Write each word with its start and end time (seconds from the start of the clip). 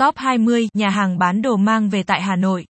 Top 0.00 0.16
20 0.16 0.68
nhà 0.74 0.88
hàng 0.88 1.18
bán 1.18 1.42
đồ 1.42 1.56
mang 1.56 1.88
về 1.88 2.02
tại 2.02 2.22
Hà 2.22 2.36
Nội. 2.36 2.64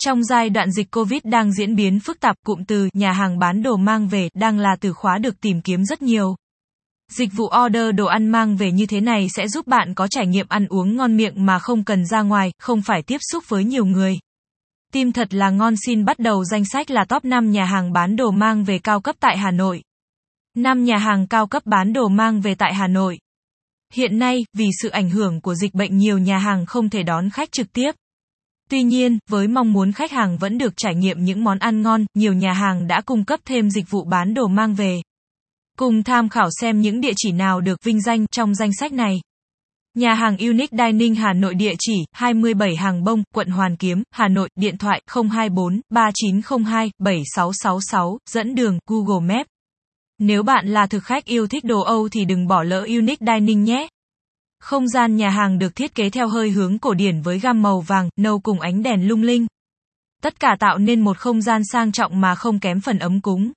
Trong 0.00 0.24
giai 0.24 0.50
đoạn 0.50 0.70
dịch 0.70 0.90
Covid 0.90 1.20
đang 1.24 1.52
diễn 1.52 1.76
biến 1.76 2.00
phức 2.00 2.20
tạp, 2.20 2.36
cụm 2.46 2.64
từ 2.64 2.88
nhà 2.92 3.12
hàng 3.12 3.38
bán 3.38 3.62
đồ 3.62 3.76
mang 3.76 4.08
về 4.08 4.28
đang 4.34 4.58
là 4.58 4.76
từ 4.80 4.92
khóa 4.92 5.18
được 5.18 5.40
tìm 5.40 5.60
kiếm 5.60 5.84
rất 5.84 6.02
nhiều. 6.02 6.36
Dịch 7.12 7.28
vụ 7.36 7.44
order 7.64 7.94
đồ 7.94 8.06
ăn 8.06 8.28
mang 8.28 8.56
về 8.56 8.72
như 8.72 8.86
thế 8.86 9.00
này 9.00 9.26
sẽ 9.36 9.48
giúp 9.48 9.66
bạn 9.66 9.94
có 9.94 10.08
trải 10.08 10.26
nghiệm 10.26 10.46
ăn 10.48 10.66
uống 10.66 10.96
ngon 10.96 11.16
miệng 11.16 11.46
mà 11.46 11.58
không 11.58 11.84
cần 11.84 12.06
ra 12.06 12.22
ngoài, 12.22 12.52
không 12.58 12.82
phải 12.82 13.02
tiếp 13.02 13.18
xúc 13.32 13.44
với 13.48 13.64
nhiều 13.64 13.84
người. 13.84 14.18
Tim 14.92 15.12
thật 15.12 15.34
là 15.34 15.50
ngon 15.50 15.74
xin 15.86 16.04
bắt 16.04 16.18
đầu 16.18 16.44
danh 16.44 16.64
sách 16.64 16.90
là 16.90 17.04
top 17.04 17.24
5 17.24 17.50
nhà 17.50 17.64
hàng 17.64 17.92
bán 17.92 18.16
đồ 18.16 18.30
mang 18.30 18.64
về 18.64 18.78
cao 18.78 19.00
cấp 19.00 19.16
tại 19.20 19.38
Hà 19.38 19.50
Nội. 19.50 19.82
5 20.56 20.84
nhà 20.84 20.96
hàng 20.96 21.26
cao 21.26 21.46
cấp 21.46 21.62
bán 21.66 21.92
đồ 21.92 22.08
mang 22.08 22.40
về 22.40 22.54
tại 22.54 22.74
Hà 22.74 22.86
Nội. 22.86 23.18
Hiện 23.94 24.18
nay, 24.18 24.44
vì 24.52 24.66
sự 24.82 24.88
ảnh 24.88 25.10
hưởng 25.10 25.40
của 25.40 25.54
dịch 25.54 25.74
bệnh 25.74 25.96
nhiều 25.96 26.18
nhà 26.18 26.38
hàng 26.38 26.66
không 26.66 26.90
thể 26.90 27.02
đón 27.02 27.30
khách 27.30 27.52
trực 27.52 27.72
tiếp. 27.72 27.92
Tuy 28.70 28.82
nhiên, 28.82 29.18
với 29.30 29.48
mong 29.48 29.72
muốn 29.72 29.92
khách 29.92 30.12
hàng 30.12 30.38
vẫn 30.38 30.58
được 30.58 30.72
trải 30.76 30.94
nghiệm 30.94 31.24
những 31.24 31.44
món 31.44 31.58
ăn 31.58 31.82
ngon, 31.82 32.04
nhiều 32.14 32.32
nhà 32.32 32.52
hàng 32.52 32.86
đã 32.86 33.00
cung 33.00 33.24
cấp 33.24 33.40
thêm 33.44 33.70
dịch 33.70 33.90
vụ 33.90 34.04
bán 34.04 34.34
đồ 34.34 34.46
mang 34.48 34.74
về. 34.74 35.02
Cùng 35.78 36.02
tham 36.02 36.28
khảo 36.28 36.48
xem 36.60 36.80
những 36.80 37.00
địa 37.00 37.12
chỉ 37.16 37.32
nào 37.32 37.60
được 37.60 37.84
vinh 37.84 38.00
danh 38.00 38.26
trong 38.26 38.54
danh 38.54 38.70
sách 38.80 38.92
này. 38.92 39.20
Nhà 39.94 40.14
hàng 40.14 40.36
Unique 40.38 40.78
Dining 40.78 41.14
Hà 41.14 41.32
Nội 41.32 41.54
địa 41.54 41.74
chỉ 41.78 41.94
27 42.12 42.76
Hàng 42.76 43.04
Bông, 43.04 43.22
quận 43.34 43.48
Hoàn 43.48 43.76
Kiếm, 43.76 44.02
Hà 44.10 44.28
Nội, 44.28 44.48
điện 44.56 44.78
thoại 44.78 45.02
024 45.30 45.80
3902 45.90 46.90
7666, 46.98 48.18
dẫn 48.30 48.54
đường 48.54 48.78
Google 48.86 49.36
Maps. 49.36 49.51
Nếu 50.24 50.42
bạn 50.42 50.68
là 50.68 50.86
thực 50.86 51.04
khách 51.04 51.24
yêu 51.24 51.46
thích 51.46 51.64
đồ 51.64 51.80
Âu 51.80 52.08
thì 52.08 52.24
đừng 52.24 52.46
bỏ 52.46 52.62
lỡ 52.62 52.80
Unique 52.80 53.26
Dining 53.26 53.64
nhé. 53.64 53.88
Không 54.60 54.88
gian 54.88 55.16
nhà 55.16 55.30
hàng 55.30 55.58
được 55.58 55.76
thiết 55.76 55.94
kế 55.94 56.10
theo 56.10 56.28
hơi 56.28 56.50
hướng 56.50 56.78
cổ 56.78 56.94
điển 56.94 57.20
với 57.20 57.38
gam 57.38 57.62
màu 57.62 57.80
vàng, 57.80 58.08
nâu 58.16 58.40
cùng 58.40 58.60
ánh 58.60 58.82
đèn 58.82 59.08
lung 59.08 59.22
linh. 59.22 59.46
Tất 60.22 60.40
cả 60.40 60.56
tạo 60.60 60.78
nên 60.78 61.00
một 61.00 61.18
không 61.18 61.42
gian 61.42 61.62
sang 61.72 61.92
trọng 61.92 62.20
mà 62.20 62.34
không 62.34 62.58
kém 62.58 62.80
phần 62.80 62.98
ấm 62.98 63.20
cúng. 63.20 63.52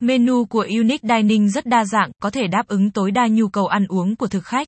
Menu 0.00 0.44
của 0.44 0.66
Unique 0.78 1.16
Dining 1.16 1.50
rất 1.50 1.66
đa 1.66 1.84
dạng, 1.84 2.10
có 2.22 2.30
thể 2.30 2.46
đáp 2.46 2.66
ứng 2.66 2.90
tối 2.90 3.10
đa 3.10 3.26
nhu 3.26 3.48
cầu 3.48 3.66
ăn 3.66 3.86
uống 3.88 4.16
của 4.16 4.26
thực 4.26 4.44
khách. 4.44 4.66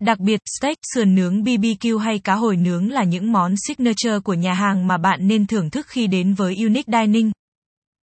Đặc 0.00 0.18
biệt, 0.18 0.40
steak, 0.60 0.76
sườn 0.94 1.14
nướng 1.14 1.42
BBQ 1.42 1.98
hay 1.98 2.18
cá 2.18 2.34
hồi 2.34 2.56
nướng 2.56 2.90
là 2.90 3.04
những 3.04 3.32
món 3.32 3.54
signature 3.66 4.18
của 4.24 4.34
nhà 4.34 4.52
hàng 4.52 4.86
mà 4.86 4.98
bạn 4.98 5.28
nên 5.28 5.46
thưởng 5.46 5.70
thức 5.70 5.86
khi 5.88 6.06
đến 6.06 6.34
với 6.34 6.56
Unique 6.56 7.00
Dining. 7.00 7.30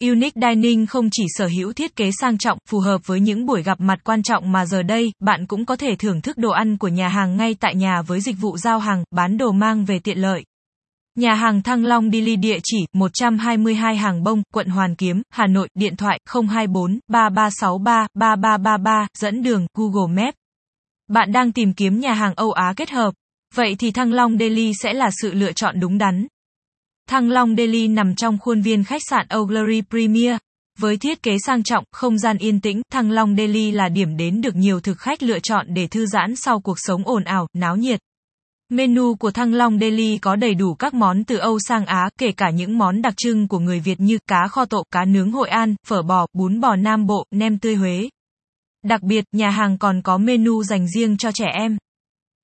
Unique 0.01 0.41
Dining 0.41 0.85
không 0.85 1.09
chỉ 1.11 1.25
sở 1.37 1.47
hữu 1.47 1.73
thiết 1.73 1.95
kế 1.95 2.11
sang 2.11 2.37
trọng, 2.37 2.57
phù 2.69 2.79
hợp 2.79 3.01
với 3.05 3.19
những 3.19 3.45
buổi 3.45 3.63
gặp 3.63 3.79
mặt 3.79 3.99
quan 4.03 4.23
trọng 4.23 4.51
mà 4.51 4.65
giờ 4.65 4.83
đây, 4.83 5.11
bạn 5.19 5.45
cũng 5.45 5.65
có 5.65 5.75
thể 5.75 5.95
thưởng 5.95 6.21
thức 6.21 6.37
đồ 6.37 6.49
ăn 6.49 6.77
của 6.77 6.87
nhà 6.87 7.07
hàng 7.07 7.37
ngay 7.37 7.55
tại 7.59 7.75
nhà 7.75 8.01
với 8.01 8.21
dịch 8.21 8.35
vụ 8.39 8.57
giao 8.57 8.79
hàng, 8.79 9.03
bán 9.11 9.37
đồ 9.37 9.51
mang 9.51 9.85
về 9.85 9.99
tiện 9.99 10.17
lợi. 10.17 10.43
Nhà 11.15 11.33
hàng 11.33 11.63
Thăng 11.63 11.85
Long 11.85 12.11
Dili 12.11 12.35
địa 12.35 12.59
chỉ 12.63 12.85
122 12.93 13.95
Hàng 13.95 14.23
Bông, 14.23 14.43
quận 14.53 14.67
Hoàn 14.67 14.95
Kiếm, 14.95 15.21
Hà 15.29 15.47
Nội, 15.47 15.69
điện 15.75 15.95
thoại 15.95 16.19
024 16.33 16.99
3363 17.07 18.07
3333, 18.13 19.07
dẫn 19.17 19.43
đường 19.43 19.67
Google 19.73 20.23
Maps. 20.23 20.37
Bạn 21.07 21.31
đang 21.31 21.51
tìm 21.51 21.73
kiếm 21.73 21.99
nhà 21.99 22.13
hàng 22.13 22.33
Âu 22.35 22.51
Á 22.51 22.73
kết 22.75 22.89
hợp. 22.89 23.13
Vậy 23.55 23.75
thì 23.79 23.91
Thăng 23.91 24.13
Long 24.13 24.37
Deli 24.37 24.71
sẽ 24.81 24.93
là 24.93 25.09
sự 25.21 25.33
lựa 25.33 25.51
chọn 25.51 25.79
đúng 25.79 25.97
đắn. 25.97 26.27
Thăng 27.09 27.29
Long 27.29 27.55
Delhi 27.55 27.87
nằm 27.87 28.15
trong 28.15 28.37
khuôn 28.37 28.61
viên 28.61 28.83
khách 28.83 29.01
sạn 29.09 29.27
O'Glory 29.29 29.81
Premier. 29.89 30.37
Với 30.79 30.97
thiết 30.97 31.23
kế 31.23 31.37
sang 31.45 31.63
trọng, 31.63 31.83
không 31.91 32.17
gian 32.17 32.37
yên 32.37 32.61
tĩnh, 32.61 32.81
Thăng 32.91 33.11
Long 33.11 33.35
Delhi 33.35 33.71
là 33.71 33.89
điểm 33.89 34.17
đến 34.17 34.41
được 34.41 34.55
nhiều 34.55 34.79
thực 34.79 34.99
khách 34.99 35.23
lựa 35.23 35.39
chọn 35.39 35.65
để 35.73 35.87
thư 35.87 36.05
giãn 36.05 36.35
sau 36.35 36.59
cuộc 36.59 36.77
sống 36.77 37.01
ồn 37.05 37.23
ào, 37.23 37.47
náo 37.53 37.75
nhiệt. 37.75 37.99
Menu 38.69 39.15
của 39.15 39.31
Thăng 39.31 39.53
Long 39.53 39.79
Delhi 39.79 40.17
có 40.17 40.35
đầy 40.35 40.55
đủ 40.55 40.73
các 40.73 40.93
món 40.93 41.23
từ 41.23 41.37
Âu 41.37 41.59
sang 41.59 41.85
Á, 41.85 42.09
kể 42.19 42.31
cả 42.31 42.49
những 42.49 42.77
món 42.77 43.01
đặc 43.01 43.13
trưng 43.17 43.47
của 43.47 43.59
người 43.59 43.79
Việt 43.79 43.99
như 43.99 44.17
cá 44.27 44.47
kho 44.47 44.65
tộ, 44.65 44.83
cá 44.91 45.05
nướng 45.05 45.31
Hội 45.31 45.49
An, 45.49 45.75
phở 45.87 46.01
bò, 46.01 46.27
bún 46.33 46.59
bò 46.59 46.75
Nam 46.75 47.05
Bộ, 47.05 47.25
nem 47.31 47.57
tươi 47.59 47.75
Huế. 47.75 48.09
Đặc 48.83 49.01
biệt, 49.03 49.25
nhà 49.31 49.49
hàng 49.49 49.77
còn 49.77 50.01
có 50.01 50.17
menu 50.17 50.63
dành 50.63 50.87
riêng 50.87 51.17
cho 51.17 51.31
trẻ 51.31 51.45
em. 51.53 51.77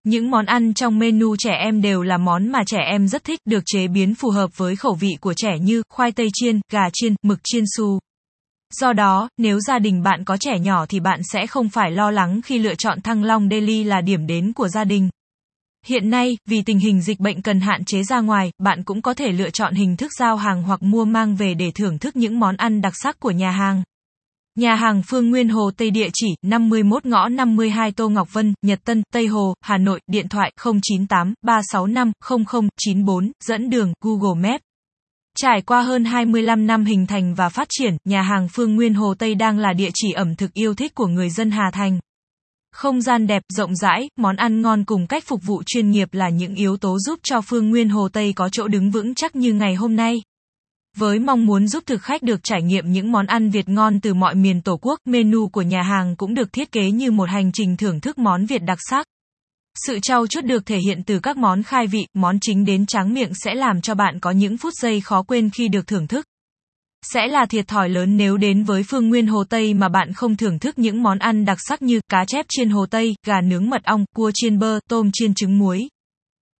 Những 0.03 0.31
món 0.31 0.45
ăn 0.45 0.73
trong 0.73 0.99
menu 0.99 1.35
trẻ 1.35 1.51
em 1.51 1.81
đều 1.81 2.01
là 2.01 2.17
món 2.17 2.47
mà 2.47 2.59
trẻ 2.65 2.79
em 2.91 3.07
rất 3.07 3.23
thích, 3.23 3.39
được 3.45 3.63
chế 3.65 3.87
biến 3.87 4.15
phù 4.15 4.29
hợp 4.29 4.57
với 4.57 4.75
khẩu 4.75 4.93
vị 4.93 5.17
của 5.21 5.33
trẻ 5.33 5.59
như 5.61 5.83
khoai 5.89 6.11
tây 6.11 6.27
chiên, 6.33 6.59
gà 6.71 6.89
chiên, 6.93 7.15
mực 7.23 7.39
chiên 7.43 7.63
su. 7.77 7.99
Do 8.73 8.93
đó, 8.93 9.29
nếu 9.37 9.59
gia 9.59 9.79
đình 9.79 10.03
bạn 10.03 10.23
có 10.25 10.37
trẻ 10.37 10.59
nhỏ 10.59 10.85
thì 10.85 10.99
bạn 10.99 11.19
sẽ 11.33 11.47
không 11.47 11.69
phải 11.69 11.91
lo 11.91 12.11
lắng 12.11 12.41
khi 12.45 12.59
lựa 12.59 12.75
chọn 12.75 13.01
Thăng 13.01 13.23
Long 13.23 13.49
Daily 13.49 13.83
là 13.83 14.01
điểm 14.01 14.27
đến 14.27 14.53
của 14.53 14.67
gia 14.67 14.83
đình. 14.83 15.09
Hiện 15.85 16.09
nay, 16.09 16.37
vì 16.45 16.61
tình 16.61 16.79
hình 16.79 17.01
dịch 17.01 17.19
bệnh 17.19 17.41
cần 17.41 17.59
hạn 17.59 17.85
chế 17.85 18.03
ra 18.03 18.19
ngoài, 18.19 18.51
bạn 18.59 18.83
cũng 18.83 19.01
có 19.01 19.13
thể 19.13 19.31
lựa 19.31 19.49
chọn 19.49 19.73
hình 19.73 19.97
thức 19.97 20.11
giao 20.19 20.35
hàng 20.35 20.63
hoặc 20.63 20.83
mua 20.83 21.05
mang 21.05 21.35
về 21.35 21.53
để 21.53 21.71
thưởng 21.71 21.99
thức 21.99 22.15
những 22.15 22.39
món 22.39 22.55
ăn 22.55 22.81
đặc 22.81 22.93
sắc 22.95 23.19
của 23.19 23.31
nhà 23.31 23.51
hàng. 23.51 23.83
Nhà 24.55 24.75
hàng 24.75 25.01
Phương 25.07 25.29
Nguyên 25.29 25.49
Hồ 25.49 25.71
Tây 25.77 25.91
địa 25.91 26.09
chỉ 26.13 26.27
51 26.41 27.05
ngõ 27.05 27.29
52 27.29 27.91
Tô 27.91 28.09
Ngọc 28.09 28.33
Vân, 28.33 28.53
Nhật 28.61 28.79
Tân, 28.83 29.03
Tây 29.13 29.27
Hồ, 29.27 29.53
Hà 29.61 29.77
Nội, 29.77 29.99
điện 30.07 30.27
thoại 30.29 30.51
098 30.63 31.33
365 31.41 32.11
0094, 32.47 33.31
dẫn 33.43 33.69
đường 33.69 33.93
Google 34.01 34.49
Maps. 34.49 34.63
Trải 35.37 35.61
qua 35.61 35.81
hơn 35.81 36.05
25 36.05 36.67
năm 36.67 36.85
hình 36.85 37.07
thành 37.07 37.33
và 37.35 37.49
phát 37.49 37.67
triển, 37.69 37.97
nhà 38.05 38.21
hàng 38.21 38.47
Phương 38.53 38.75
Nguyên 38.75 38.93
Hồ 38.93 39.13
Tây 39.19 39.35
đang 39.35 39.57
là 39.57 39.73
địa 39.73 39.89
chỉ 39.93 40.11
ẩm 40.11 40.35
thực 40.35 40.53
yêu 40.53 40.73
thích 40.73 40.95
của 40.95 41.07
người 41.07 41.29
dân 41.29 41.51
Hà 41.51 41.71
Thành. 41.73 41.99
Không 42.73 43.01
gian 43.01 43.27
đẹp, 43.27 43.43
rộng 43.49 43.75
rãi, 43.75 44.09
món 44.17 44.35
ăn 44.35 44.61
ngon 44.61 44.85
cùng 44.85 45.07
cách 45.07 45.23
phục 45.27 45.39
vụ 45.45 45.63
chuyên 45.65 45.91
nghiệp 45.91 46.07
là 46.11 46.29
những 46.29 46.55
yếu 46.55 46.77
tố 46.77 46.99
giúp 46.99 47.19
cho 47.23 47.41
Phương 47.41 47.69
Nguyên 47.69 47.89
Hồ 47.89 48.09
Tây 48.13 48.33
có 48.33 48.49
chỗ 48.49 48.67
đứng 48.67 48.91
vững 48.91 49.15
chắc 49.15 49.35
như 49.35 49.53
ngày 49.53 49.75
hôm 49.75 49.95
nay. 49.95 50.21
Với 50.97 51.19
mong 51.19 51.45
muốn 51.45 51.67
giúp 51.67 51.83
thực 51.85 52.01
khách 52.01 52.23
được 52.23 52.39
trải 52.43 52.61
nghiệm 52.61 52.91
những 52.91 53.11
món 53.11 53.25
ăn 53.25 53.49
Việt 53.49 53.69
ngon 53.69 53.99
từ 53.99 54.13
mọi 54.13 54.35
miền 54.35 54.61
Tổ 54.61 54.77
quốc, 54.81 54.99
menu 55.05 55.47
của 55.47 55.61
nhà 55.61 55.81
hàng 55.81 56.15
cũng 56.15 56.33
được 56.33 56.53
thiết 56.53 56.71
kế 56.71 56.91
như 56.91 57.11
một 57.11 57.29
hành 57.29 57.51
trình 57.51 57.77
thưởng 57.77 57.99
thức 57.99 58.17
món 58.17 58.45
Việt 58.45 58.63
đặc 58.63 58.77
sắc. 58.89 59.05
Sự 59.85 59.99
trau 60.01 60.27
chuốt 60.27 60.45
được 60.45 60.65
thể 60.65 60.77
hiện 60.85 61.03
từ 61.03 61.19
các 61.19 61.37
món 61.37 61.63
khai 61.63 61.87
vị, 61.87 62.05
món 62.13 62.39
chính 62.41 62.65
đến 62.65 62.85
tráng 62.85 63.13
miệng 63.13 63.31
sẽ 63.33 63.53
làm 63.53 63.81
cho 63.81 63.95
bạn 63.95 64.19
có 64.19 64.31
những 64.31 64.57
phút 64.57 64.73
giây 64.73 65.01
khó 65.01 65.23
quên 65.23 65.49
khi 65.49 65.67
được 65.67 65.87
thưởng 65.87 66.07
thức. 66.07 66.25
Sẽ 67.13 67.27
là 67.27 67.45
thiệt 67.45 67.67
thòi 67.67 67.89
lớn 67.89 68.17
nếu 68.17 68.37
đến 68.37 68.63
với 68.63 68.83
phương 68.83 69.09
nguyên 69.09 69.27
Hồ 69.27 69.43
Tây 69.49 69.73
mà 69.73 69.89
bạn 69.89 70.13
không 70.13 70.37
thưởng 70.37 70.59
thức 70.59 70.79
những 70.79 71.03
món 71.03 71.19
ăn 71.19 71.45
đặc 71.45 71.57
sắc 71.67 71.81
như 71.81 72.01
cá 72.09 72.25
chép 72.25 72.45
chiên 72.49 72.69
Hồ 72.69 72.85
Tây, 72.85 73.15
gà 73.25 73.41
nướng 73.41 73.69
mật 73.69 73.83
ong, 73.83 74.05
cua 74.15 74.31
chiên 74.33 74.59
bơ, 74.59 74.79
tôm 74.89 75.09
chiên 75.13 75.33
trứng 75.33 75.57
muối. 75.57 75.89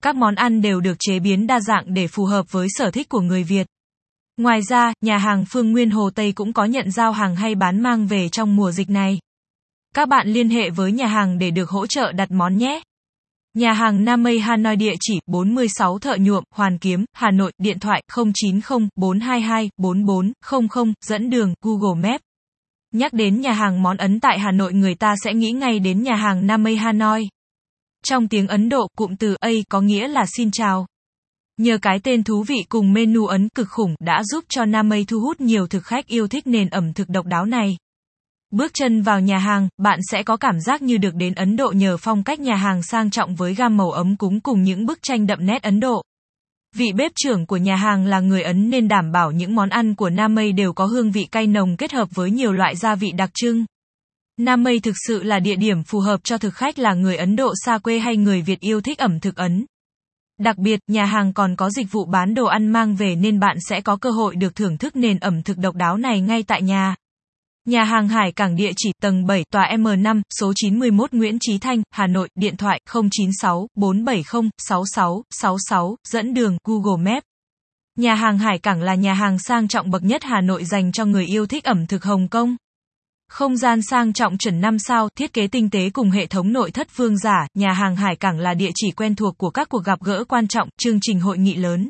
Các 0.03 0.16
món 0.16 0.36
ăn 0.36 0.62
đều 0.62 0.80
được 0.81 0.98
chế 1.00 1.19
biến 1.19 1.48
đa 1.48 1.59
dạng 1.59 1.94
để 1.94 2.08
phù 2.08 2.25
hợp 2.25 2.46
với 2.52 2.68
sở 2.69 2.92
thích 2.92 3.09
của 3.09 3.22
người 3.22 3.44
Việt. 3.44 3.68
Ngoài 4.38 4.62
ra, 4.62 4.94
nhà 5.02 5.18
hàng 5.18 5.46
Phương 5.52 5.72
Nguyên 5.72 5.90
Hồ 5.90 6.09
Tây 6.16 6.31
cũng 6.31 6.53
có 6.53 6.66
nhận 6.66 6.92
giao 6.92 7.12
hàng 7.12 7.36
hay 7.36 7.56
bán 7.56 7.81
mang 7.81 8.08
về 8.08 8.30
trong 8.30 8.56
mùa 8.56 8.72
dịch 8.72 8.90
này. 8.90 9.19
Các 9.96 10.09
bạn 10.09 10.28
liên 10.28 10.50
hệ 10.50 10.69
với 10.69 10.92
nhà 10.92 11.08
hàng 11.08 11.38
để 11.38 11.52
được 11.52 11.69
hỗ 11.69 11.88
trợ 11.88 12.12
đặt 12.12 12.31
món 12.31 12.58
nhé. 12.58 12.81
Nhà 13.53 13.74
hàng 13.74 14.06
Nam 14.06 14.24
Mây 14.24 14.40
Hanoi 14.40 14.75
địa 14.75 14.94
chỉ 15.00 15.19
46 15.28 16.00
Thợ 16.00 16.16
Nhuộm, 16.19 16.44
Hoàn 16.56 16.78
Kiếm, 16.78 17.06
Hà 17.14 17.31
Nội, 17.31 17.52
điện 17.58 17.80
thoại 17.80 18.03
090 18.34 18.88
422 18.96 19.69
4400, 19.78 20.94
dẫn 21.06 21.30
đường 21.30 21.53
Google 21.62 22.09
Maps. 22.09 22.24
Nhắc 22.94 23.13
đến 23.13 23.42
nhà 23.42 23.52
hàng 23.52 23.84
món 23.84 23.98
Ấn 23.98 24.19
tại 24.19 24.40
Hà 24.40 24.52
Nội 24.52 24.74
người 24.74 24.96
ta 24.96 25.16
sẽ 25.24 25.34
nghĩ 25.34 25.52
ngay 25.52 25.80
đến 25.80 26.03
nhà 26.03 26.16
hàng 26.16 26.48
Nam 26.48 26.63
Mây 26.63 26.75
Hanoi. 26.75 27.28
Trong 28.03 28.28
tiếng 28.28 28.48
Ấn 28.48 28.69
Độ, 28.69 28.88
cụm 28.98 29.16
từ 29.16 29.36
A 29.40 29.50
có 29.69 29.81
nghĩa 29.81 30.08
là 30.08 30.25
xin 30.38 30.52
chào. 30.52 30.86
Nhờ 31.61 31.77
cái 31.81 31.99
tên 32.03 32.23
thú 32.23 32.44
vị 32.44 32.55
cùng 32.69 32.94
menu 32.94 33.25
ấn 33.25 33.49
cực 33.49 33.69
khủng 33.69 33.95
đã 33.99 34.23
giúp 34.23 34.44
cho 34.49 34.66
Nam 34.66 34.89
Mây 34.89 35.05
thu 35.07 35.19
hút 35.19 35.41
nhiều 35.41 35.67
thực 35.67 35.83
khách 35.83 36.07
yêu 36.07 36.27
thích 36.27 36.47
nền 36.47 36.69
ẩm 36.69 36.94
thực 36.94 37.09
độc 37.09 37.25
đáo 37.25 37.45
này. 37.45 37.77
Bước 38.51 38.72
chân 38.73 39.01
vào 39.01 39.19
nhà 39.19 39.38
hàng, 39.38 39.69
bạn 39.77 40.00
sẽ 40.11 40.23
có 40.23 40.38
cảm 40.38 40.59
giác 40.59 40.81
như 40.81 40.97
được 40.97 41.16
đến 41.16 41.33
Ấn 41.33 41.55
Độ 41.55 41.71
nhờ 41.71 41.97
phong 41.97 42.23
cách 42.23 42.39
nhà 42.39 42.55
hàng 42.55 42.83
sang 42.83 43.09
trọng 43.09 43.35
với 43.35 43.55
gam 43.55 43.77
màu 43.77 43.91
ấm 43.91 44.16
cúng 44.16 44.39
cùng 44.39 44.63
những 44.63 44.85
bức 44.85 45.00
tranh 45.01 45.27
đậm 45.27 45.45
nét 45.45 45.63
Ấn 45.63 45.80
Độ. 45.80 46.03
Vị 46.75 46.91
bếp 46.95 47.12
trưởng 47.15 47.45
của 47.45 47.57
nhà 47.57 47.75
hàng 47.75 48.06
là 48.06 48.19
người 48.19 48.41
Ấn 48.41 48.69
nên 48.69 48.88
đảm 48.88 49.12
bảo 49.12 49.31
những 49.31 49.56
món 49.56 49.69
ăn 49.69 49.95
của 49.95 50.09
Nam 50.09 50.36
Mây 50.36 50.51
đều 50.51 50.74
có 50.74 50.86
hương 50.86 51.12
vị 51.12 51.27
cay 51.31 51.47
nồng 51.47 51.77
kết 51.77 51.91
hợp 51.91 52.09
với 52.12 52.31
nhiều 52.31 52.51
loại 52.51 52.75
gia 52.75 52.95
vị 52.95 53.12
đặc 53.12 53.30
trưng. 53.33 53.65
Nam 54.38 54.63
Mây 54.63 54.80
thực 54.80 54.95
sự 55.07 55.24
là 55.24 55.39
địa 55.39 55.56
điểm 55.56 55.83
phù 55.83 56.00
hợp 56.00 56.19
cho 56.24 56.38
thực 56.38 56.53
khách 56.53 56.80
là 56.80 56.94
người 56.94 57.18
Ấn 57.18 57.36
Độ 57.36 57.53
xa 57.65 57.77
quê 57.77 58.00
hay 58.00 58.18
người 58.18 58.41
Việt 58.41 58.59
yêu 58.59 58.81
thích 58.81 58.97
ẩm 58.97 59.19
thực 59.19 59.36
Ấn. 59.36 59.65
Đặc 60.41 60.57
biệt, 60.57 60.79
nhà 60.88 61.05
hàng 61.05 61.33
còn 61.33 61.55
có 61.55 61.69
dịch 61.69 61.91
vụ 61.91 62.05
bán 62.05 62.33
đồ 62.33 62.45
ăn 62.45 62.67
mang 62.67 62.95
về 62.95 63.15
nên 63.15 63.39
bạn 63.39 63.57
sẽ 63.69 63.81
có 63.81 63.95
cơ 63.95 64.11
hội 64.11 64.35
được 64.35 64.55
thưởng 64.55 64.77
thức 64.77 64.95
nền 64.95 65.19
ẩm 65.19 65.43
thực 65.43 65.57
độc 65.57 65.75
đáo 65.75 65.97
này 65.97 66.21
ngay 66.21 66.43
tại 66.43 66.61
nhà. 66.61 66.95
Nhà 67.65 67.83
hàng 67.83 68.07
Hải 68.07 68.31
Cảng 68.31 68.55
địa 68.55 68.71
chỉ 68.77 68.91
tầng 69.01 69.25
7, 69.25 69.43
tòa 69.51 69.75
M5, 69.75 70.21
số 70.39 70.53
91 70.55 71.13
Nguyễn 71.13 71.38
Chí 71.41 71.57
Thanh, 71.57 71.81
Hà 71.91 72.07
Nội, 72.07 72.29
điện 72.35 72.57
thoại 72.57 72.81
096 72.93 73.67
470 73.75 74.23
6666 74.57 75.95
dẫn 76.07 76.33
đường 76.33 76.57
Google 76.63 77.11
Maps. 77.11 77.25
Nhà 77.97 78.15
hàng 78.15 78.38
Hải 78.38 78.59
Cảng 78.59 78.81
là 78.81 78.95
nhà 78.95 79.13
hàng 79.13 79.39
sang 79.39 79.67
trọng 79.67 79.91
bậc 79.91 80.03
nhất 80.03 80.23
Hà 80.23 80.41
Nội 80.41 80.65
dành 80.65 80.91
cho 80.91 81.05
người 81.05 81.25
yêu 81.25 81.45
thích 81.45 81.63
ẩm 81.63 81.88
thực 81.88 82.03
Hồng 82.03 82.27
Kông. 82.27 82.55
Không 83.31 83.57
gian 83.57 83.81
sang 83.81 84.13
trọng 84.13 84.38
chuẩn 84.38 84.62
5 84.62 84.80
sao, 84.80 85.10
thiết 85.16 85.33
kế 85.33 85.48
tinh 85.48 85.69
tế 85.69 85.89
cùng 85.89 86.12
hệ 86.12 86.25
thống 86.25 86.54
nội 86.54 86.72
thất 86.72 86.98
vương 86.98 87.18
giả, 87.18 87.48
nhà 87.54 87.74
hàng 87.74 87.95
Hải 87.95 88.16
Cảng 88.16 88.39
là 88.39 88.54
địa 88.54 88.69
chỉ 88.75 88.92
quen 88.92 89.16
thuộc 89.16 89.38
của 89.38 89.50
các 89.50 89.69
cuộc 89.69 89.83
gặp 89.83 90.00
gỡ 90.01 90.24
quan 90.24 90.48
trọng, 90.48 90.69
chương 90.78 90.98
trình 91.01 91.19
hội 91.19 91.38
nghị 91.38 91.56
lớn. 91.56 91.89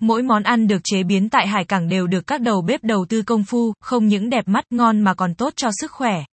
Mỗi 0.00 0.22
món 0.22 0.42
ăn 0.42 0.66
được 0.66 0.80
chế 0.84 1.02
biến 1.02 1.28
tại 1.28 1.46
Hải 1.46 1.64
Cảng 1.64 1.88
đều 1.88 2.06
được 2.06 2.26
các 2.26 2.40
đầu 2.40 2.62
bếp 2.62 2.84
đầu 2.84 3.06
tư 3.08 3.22
công 3.22 3.44
phu, 3.44 3.72
không 3.80 4.06
những 4.06 4.30
đẹp 4.30 4.48
mắt 4.48 4.64
ngon 4.70 5.00
mà 5.00 5.14
còn 5.14 5.34
tốt 5.34 5.52
cho 5.56 5.70
sức 5.80 5.90
khỏe. 5.90 6.24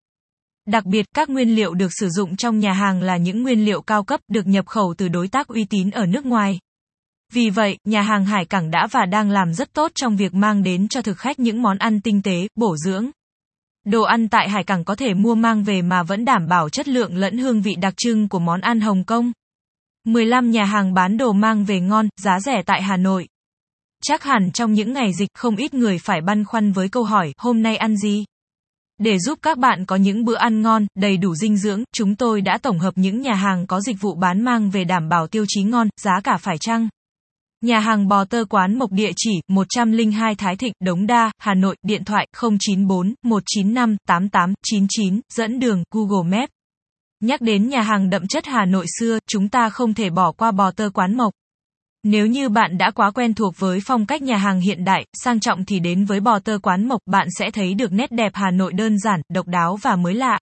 Đặc 0.68 0.86
biệt, 0.86 1.06
các 1.16 1.30
nguyên 1.30 1.56
liệu 1.56 1.74
được 1.74 1.90
sử 2.00 2.10
dụng 2.10 2.36
trong 2.36 2.60
nhà 2.60 2.74
hàng 2.74 3.02
là 3.02 3.18
những 3.18 3.44
nguyên 3.44 3.66
liệu 3.66 3.82
cao 3.82 4.04
cấp 4.04 4.20
được 4.28 4.48
nhập 4.48 4.68
khẩu 4.68 4.94
từ 4.98 5.08
đối 5.08 5.28
tác 5.28 5.48
uy 5.48 5.66
tín 5.66 5.90
ở 5.90 6.06
nước 6.06 6.26
ngoài. 6.26 6.60
Vì 7.34 7.50
vậy, 7.50 7.78
nhà 7.86 8.02
hàng 8.02 8.26
Hải 8.26 8.46
Cảng 8.46 8.72
đã 8.72 8.88
và 8.92 9.06
đang 9.06 9.30
làm 9.30 9.54
rất 9.54 9.74
tốt 9.74 9.92
trong 9.96 10.18
việc 10.18 10.34
mang 10.34 10.64
đến 10.64 10.88
cho 10.88 11.02
thực 11.02 11.18
khách 11.18 11.40
những 11.40 11.62
món 11.62 11.78
ăn 11.78 12.02
tinh 12.02 12.22
tế, 12.22 12.48
bổ 12.56 12.78
dưỡng. 12.78 13.12
Đồ 13.86 14.02
ăn 14.02 14.30
tại 14.30 14.50
Hải 14.50 14.64
Cảng 14.64 14.84
có 14.84 14.96
thể 14.96 15.14
mua 15.14 15.36
mang 15.36 15.64
về 15.64 15.82
mà 15.82 16.04
vẫn 16.04 16.26
đảm 16.26 16.48
bảo 16.48 16.70
chất 16.70 16.88
lượng 16.88 17.16
lẫn 17.16 17.38
hương 17.38 17.62
vị 17.62 17.76
đặc 17.76 17.94
trưng 17.98 18.30
của 18.30 18.40
món 18.40 18.62
ăn 18.62 18.82
Hồng 18.82 19.04
Kông. 19.04 19.32
15 20.06 20.52
nhà 20.52 20.66
hàng 20.66 20.94
bán 20.94 21.18
đồ 21.18 21.34
mang 21.34 21.66
về 21.66 21.80
ngon, 21.80 22.08
giá 22.22 22.40
rẻ 22.40 22.62
tại 22.66 22.82
Hà 22.82 22.98
Nội. 22.98 23.28
Chắc 24.04 24.24
hẳn 24.24 24.52
trong 24.54 24.74
những 24.74 24.94
ngày 24.94 25.14
dịch 25.14 25.30
không 25.34 25.56
ít 25.56 25.74
người 25.74 25.98
phải 25.98 26.22
băn 26.22 26.46
khoăn 26.46 26.72
với 26.72 26.90
câu 26.90 27.04
hỏi, 27.04 27.34
hôm 27.38 27.62
nay 27.62 27.78
ăn 27.78 27.98
gì? 27.98 28.26
Để 28.98 29.20
giúp 29.20 29.40
các 29.42 29.58
bạn 29.58 29.86
có 29.86 29.96
những 29.96 30.26
bữa 30.26 30.36
ăn 30.36 30.62
ngon, 30.62 30.86
đầy 30.96 31.18
đủ 31.18 31.36
dinh 31.36 31.58
dưỡng, 31.58 31.84
chúng 31.94 32.16
tôi 32.16 32.42
đã 32.42 32.58
tổng 32.58 32.80
hợp 32.80 32.94
những 32.96 33.22
nhà 33.22 33.34
hàng 33.34 33.68
có 33.68 33.82
dịch 33.82 34.02
vụ 34.02 34.16
bán 34.16 34.42
mang 34.42 34.70
về 34.70 34.84
đảm 34.84 35.10
bảo 35.10 35.28
tiêu 35.28 35.46
chí 35.48 35.64
ngon, 35.64 35.88
giá 36.02 36.22
cả 36.24 36.38
phải 36.38 36.58
chăng. 36.58 36.90
Nhà 37.62 37.80
hàng 37.80 38.08
bò 38.08 38.26
tơ 38.26 38.46
quán 38.50 38.80
mộc 38.80 38.92
địa 38.92 39.12
chỉ 39.16 39.42
102 39.48 40.36
Thái 40.36 40.56
Thịnh, 40.56 40.74
Đống 40.80 41.08
Đa, 41.08 41.32
Hà 41.38 41.54
Nội, 41.54 41.76
điện 41.84 42.04
thoại 42.04 42.28
094 42.42 43.14
195 43.24 43.98
8899, 44.08 45.22
dẫn 45.34 45.60
đường 45.60 45.84
Google 45.92 46.38
Maps. 46.38 46.52
Nhắc 47.24 47.42
đến 47.42 47.70
nhà 47.70 47.82
hàng 47.82 48.10
đậm 48.10 48.28
chất 48.28 48.46
Hà 48.46 48.66
Nội 48.66 48.86
xưa, 49.00 49.20
chúng 49.28 49.50
ta 49.50 49.70
không 49.70 49.94
thể 49.94 50.10
bỏ 50.10 50.32
qua 50.32 50.52
bò 50.52 50.72
tơ 50.72 50.90
quán 50.94 51.18
mộc. 51.18 51.34
Nếu 52.04 52.28
như 52.28 52.50
bạn 52.50 52.78
đã 52.78 52.92
quá 52.92 53.12
quen 53.12 53.34
thuộc 53.34 53.54
với 53.58 53.80
phong 53.86 54.06
cách 54.06 54.22
nhà 54.22 54.38
hàng 54.38 54.62
hiện 54.62 54.84
đại, 54.84 55.06
sang 55.14 55.40
trọng 55.40 55.66
thì 55.66 55.80
đến 55.80 56.06
với 56.06 56.20
bò 56.20 56.40
tơ 56.40 56.58
quán 56.64 56.88
mộc 56.88 57.02
bạn 57.06 57.28
sẽ 57.40 57.52
thấy 57.52 57.74
được 57.74 57.92
nét 57.92 58.12
đẹp 58.12 58.32
Hà 58.36 58.52
Nội 58.52 58.74
đơn 58.74 59.00
giản, 59.00 59.22
độc 59.30 59.48
đáo 59.48 59.78
và 59.82 59.96
mới 59.96 60.14
lạ. 60.14 60.40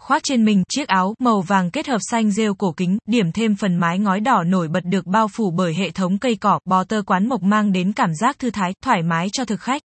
Khoác 0.00 0.22
trên 0.24 0.44
mình 0.44 0.62
chiếc 0.68 0.88
áo 0.88 1.14
màu 1.18 1.40
vàng 1.40 1.70
kết 1.70 1.86
hợp 1.86 1.98
xanh 2.10 2.30
rêu 2.30 2.54
cổ 2.54 2.72
kính, 2.72 2.98
điểm 3.06 3.32
thêm 3.32 3.56
phần 3.56 3.76
mái 3.76 3.98
ngói 3.98 4.20
đỏ 4.20 4.44
nổi 4.46 4.68
bật 4.68 4.84
được 4.84 5.06
bao 5.06 5.28
phủ 5.28 5.50
bởi 5.50 5.74
hệ 5.74 5.90
thống 5.90 6.18
cây 6.18 6.36
cỏ, 6.36 6.58
bò 6.64 6.84
tơ 6.84 7.02
quán 7.06 7.28
mộc 7.28 7.42
mang 7.42 7.72
đến 7.72 7.92
cảm 7.92 8.14
giác 8.14 8.38
thư 8.38 8.50
thái, 8.50 8.72
thoải 8.82 9.02
mái 9.02 9.28
cho 9.32 9.44
thực 9.44 9.60
khách. 9.60 9.82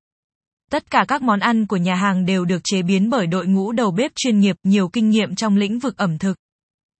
Tất 0.71 0.91
cả 0.91 1.05
các 1.07 1.21
món 1.21 1.39
ăn 1.39 1.67
của 1.67 1.77
nhà 1.77 1.95
hàng 1.95 2.25
đều 2.25 2.45
được 2.45 2.61
chế 2.63 2.81
biến 2.81 3.09
bởi 3.09 3.27
đội 3.27 3.47
ngũ 3.47 3.71
đầu 3.71 3.91
bếp 3.91 4.11
chuyên 4.15 4.39
nghiệp, 4.39 4.55
nhiều 4.63 4.87
kinh 4.87 5.09
nghiệm 5.09 5.35
trong 5.35 5.57
lĩnh 5.57 5.79
vực 5.79 5.97
ẩm 5.97 6.17
thực. 6.17 6.37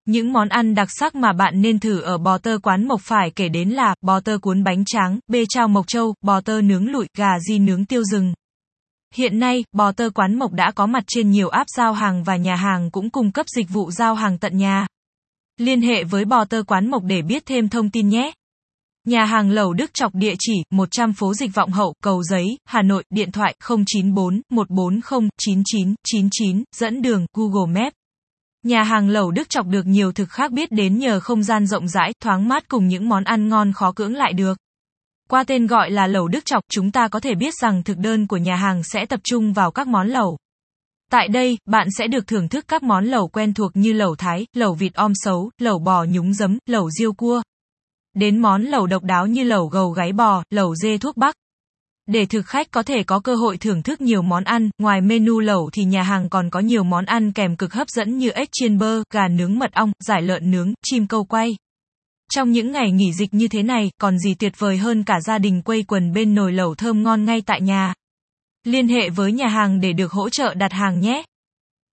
Những 0.06 0.34
món 0.34 0.50
ăn 0.50 0.76
đặc 0.76 0.88
sắc 0.92 1.16
mà 1.16 1.34
bạn 1.34 1.62
nên 1.62 1.80
thử 1.80 2.00
ở 2.02 2.18
bò 2.18 2.38
tơ 2.38 2.58
quán 2.64 2.88
mộc 2.88 3.02
phải 3.02 3.32
kể 3.36 3.50
đến 3.50 3.70
là 3.70 3.96
bò 4.02 4.20
tơ 4.20 4.38
cuốn 4.38 4.64
bánh 4.64 4.86
tráng, 4.86 5.20
bê 5.28 5.46
trao 5.50 5.68
mộc 5.68 5.88
châu, 5.88 6.14
bò 6.22 6.42
tơ 6.42 6.62
nướng 6.62 6.90
lụi, 6.90 7.08
gà 7.18 7.40
di 7.40 7.60
nướng 7.60 7.86
tiêu 7.86 8.04
rừng. 8.04 8.34
Hiện 9.16 9.40
nay, 9.40 9.64
bò 9.72 9.92
tơ 9.92 10.10
quán 10.10 10.40
mộc 10.40 10.52
đã 10.52 10.72
có 10.72 10.86
mặt 10.86 11.04
trên 11.08 11.32
nhiều 11.32 11.50
app 11.50 11.70
giao 11.70 11.94
hàng 11.94 12.24
và 12.24 12.36
nhà 12.36 12.56
hàng 12.56 12.92
cũng 12.92 13.10
cung 13.10 13.32
cấp 13.32 13.46
dịch 13.56 13.70
vụ 13.70 13.92
giao 13.92 14.16
hàng 14.16 14.38
tận 14.38 14.58
nhà. 14.58 14.88
Liên 15.58 15.82
hệ 15.82 16.04
với 16.04 16.26
bò 16.26 16.46
tơ 16.46 16.64
quán 16.68 16.92
mộc 16.92 17.04
để 17.04 17.22
biết 17.22 17.46
thêm 17.46 17.70
thông 17.70 17.90
tin 17.90 18.10
nhé. 18.10 18.32
Nhà 19.08 19.26
hàng 19.26 19.52
Lẩu 19.52 19.74
Đức 19.74 19.94
Chọc 19.94 20.16
địa 20.16 20.34
chỉ 20.40 20.54
100 20.72 21.14
phố 21.14 21.34
Dịch 21.34 21.54
Vọng 21.54 21.72
Hậu, 21.72 21.94
Cầu 22.04 22.24
Giấy, 22.24 22.58
Hà 22.66 22.82
Nội, 22.82 23.04
điện 23.10 23.32
thoại 23.32 23.56
094 23.68 24.42
140 24.50 25.30
9999, 25.38 26.64
dẫn 26.76 27.02
đường 27.02 27.26
Google 27.34 27.82
Maps. 27.82 27.96
Nhà 28.64 28.84
hàng 28.84 29.10
Lẩu 29.10 29.32
Đức 29.32 29.50
Chọc 29.50 29.68
được 29.68 29.86
nhiều 29.86 30.12
thực 30.12 30.30
khách 30.30 30.52
biết 30.52 30.72
đến 30.72 30.98
nhờ 30.98 31.20
không 31.20 31.44
gian 31.44 31.68
rộng 31.68 31.88
rãi, 31.88 32.14
thoáng 32.24 32.48
mát 32.48 32.68
cùng 32.68 32.88
những 32.88 33.10
món 33.10 33.24
ăn 33.24 33.50
ngon 33.50 33.74
khó 33.74 33.92
cưỡng 33.92 34.16
lại 34.16 34.34
được. 34.34 34.58
Qua 35.30 35.44
tên 35.44 35.68
gọi 35.68 35.92
là 35.92 36.07
lẩu 36.07 36.27
Đức 36.27 36.45
Chọc, 36.45 36.63
chúng 36.72 36.92
ta 36.92 37.07
có 37.07 37.19
thể 37.19 37.36
biết 37.36 37.54
rằng 37.62 37.83
thực 37.83 37.98
đơn 37.98 38.27
của 38.27 38.38
nhà 38.38 38.56
hàng 38.56 38.83
sẽ 38.83 39.06
tập 39.06 39.19
trung 39.24 39.54
vào 39.54 39.72
các 39.72 39.88
món 39.88 40.07
lẩu. 40.07 40.38
Tại 41.12 41.27
đây, 41.27 41.57
bạn 41.66 41.88
sẽ 41.98 42.07
được 42.07 42.27
thưởng 42.27 42.50
thức 42.50 42.66
các 42.68 42.83
món 42.83 43.06
lẩu 43.06 43.27
quen 43.27 43.54
thuộc 43.54 43.72
như 43.75 43.94
lẩu 43.94 44.16
thái, 44.16 44.48
lẩu 44.54 44.74
vịt 44.74 44.94
om 44.94 45.12
sấu, 45.16 45.51
lẩu 45.57 45.80
bò 45.80 46.06
nhúng 46.06 46.33
giấm, 46.33 46.57
lẩu 46.66 46.89
riêu 46.89 47.13
cua. 47.13 47.42
Đến 48.16 48.42
món 48.42 48.63
lẩu 48.63 48.88
độc 48.88 49.04
đáo 49.04 49.27
như 49.27 49.44
lẩu 49.44 49.68
gầu 49.68 49.89
gáy 49.89 50.13
bò, 50.13 50.44
lẩu 50.50 50.75
dê 50.75 50.98
thuốc 50.98 51.18
bắc. 51.18 51.36
Để 52.07 52.25
thực 52.25 52.45
khách 52.45 52.71
có 52.71 52.83
thể 52.83 53.04
có 53.04 53.19
cơ 53.19 53.36
hội 53.36 53.57
thưởng 53.57 53.83
thức 53.83 54.01
nhiều 54.01 54.21
món 54.21 54.44
ăn, 54.44 54.69
ngoài 54.78 55.01
menu 55.01 55.39
lẩu 55.39 55.69
thì 55.74 55.83
nhà 55.83 56.04
hàng 56.04 56.30
còn 56.30 56.50
có 56.50 56.60
nhiều 56.60 56.83
món 56.83 57.06
ăn 57.06 57.31
kèm 57.31 57.56
cực 57.56 57.74
hấp 57.74 57.89
dẫn 57.89 58.18
như 58.18 58.30
ếch 58.30 58.50
chiên 58.51 58.78
bơ, 58.78 59.04
gà 59.13 59.28
nướng 59.28 59.60
mật 59.60 59.74
ong, 59.74 59.92
giải 60.00 60.21
lợn 60.21 60.51
nướng, 60.51 60.74
chim 60.83 61.07
câu 61.07 61.24
quay. 61.24 61.56
Trong 62.33 62.51
những 62.51 62.72
ngày 62.72 62.92
nghỉ 62.92 63.13
dịch 63.13 63.33
như 63.33 63.48
thế 63.48 63.63
này, 63.63 63.92
còn 64.01 64.18
gì 64.18 64.33
tuyệt 64.33 64.54
vời 64.57 64.77
hơn 64.77 65.04
cả 65.04 65.22
gia 65.22 65.38
đình 65.38 65.62
quây 65.62 65.83
quần 65.83 66.13
bên 66.13 66.36
nồi 66.36 66.54
lẩu 66.54 66.75
thơm 66.75 67.04
ngon 67.04 67.25
ngay 67.25 67.42
tại 67.42 67.62
nhà. 67.62 67.94
Liên 68.63 68.88
hệ 68.88 69.10
với 69.10 69.31
nhà 69.31 69.48
hàng 69.48 69.80
để 69.80 69.94
được 69.94 70.12
hỗ 70.12 70.30
trợ 70.30 70.54
đặt 70.54 70.74
hàng 70.74 71.00
nhé. 71.00 71.24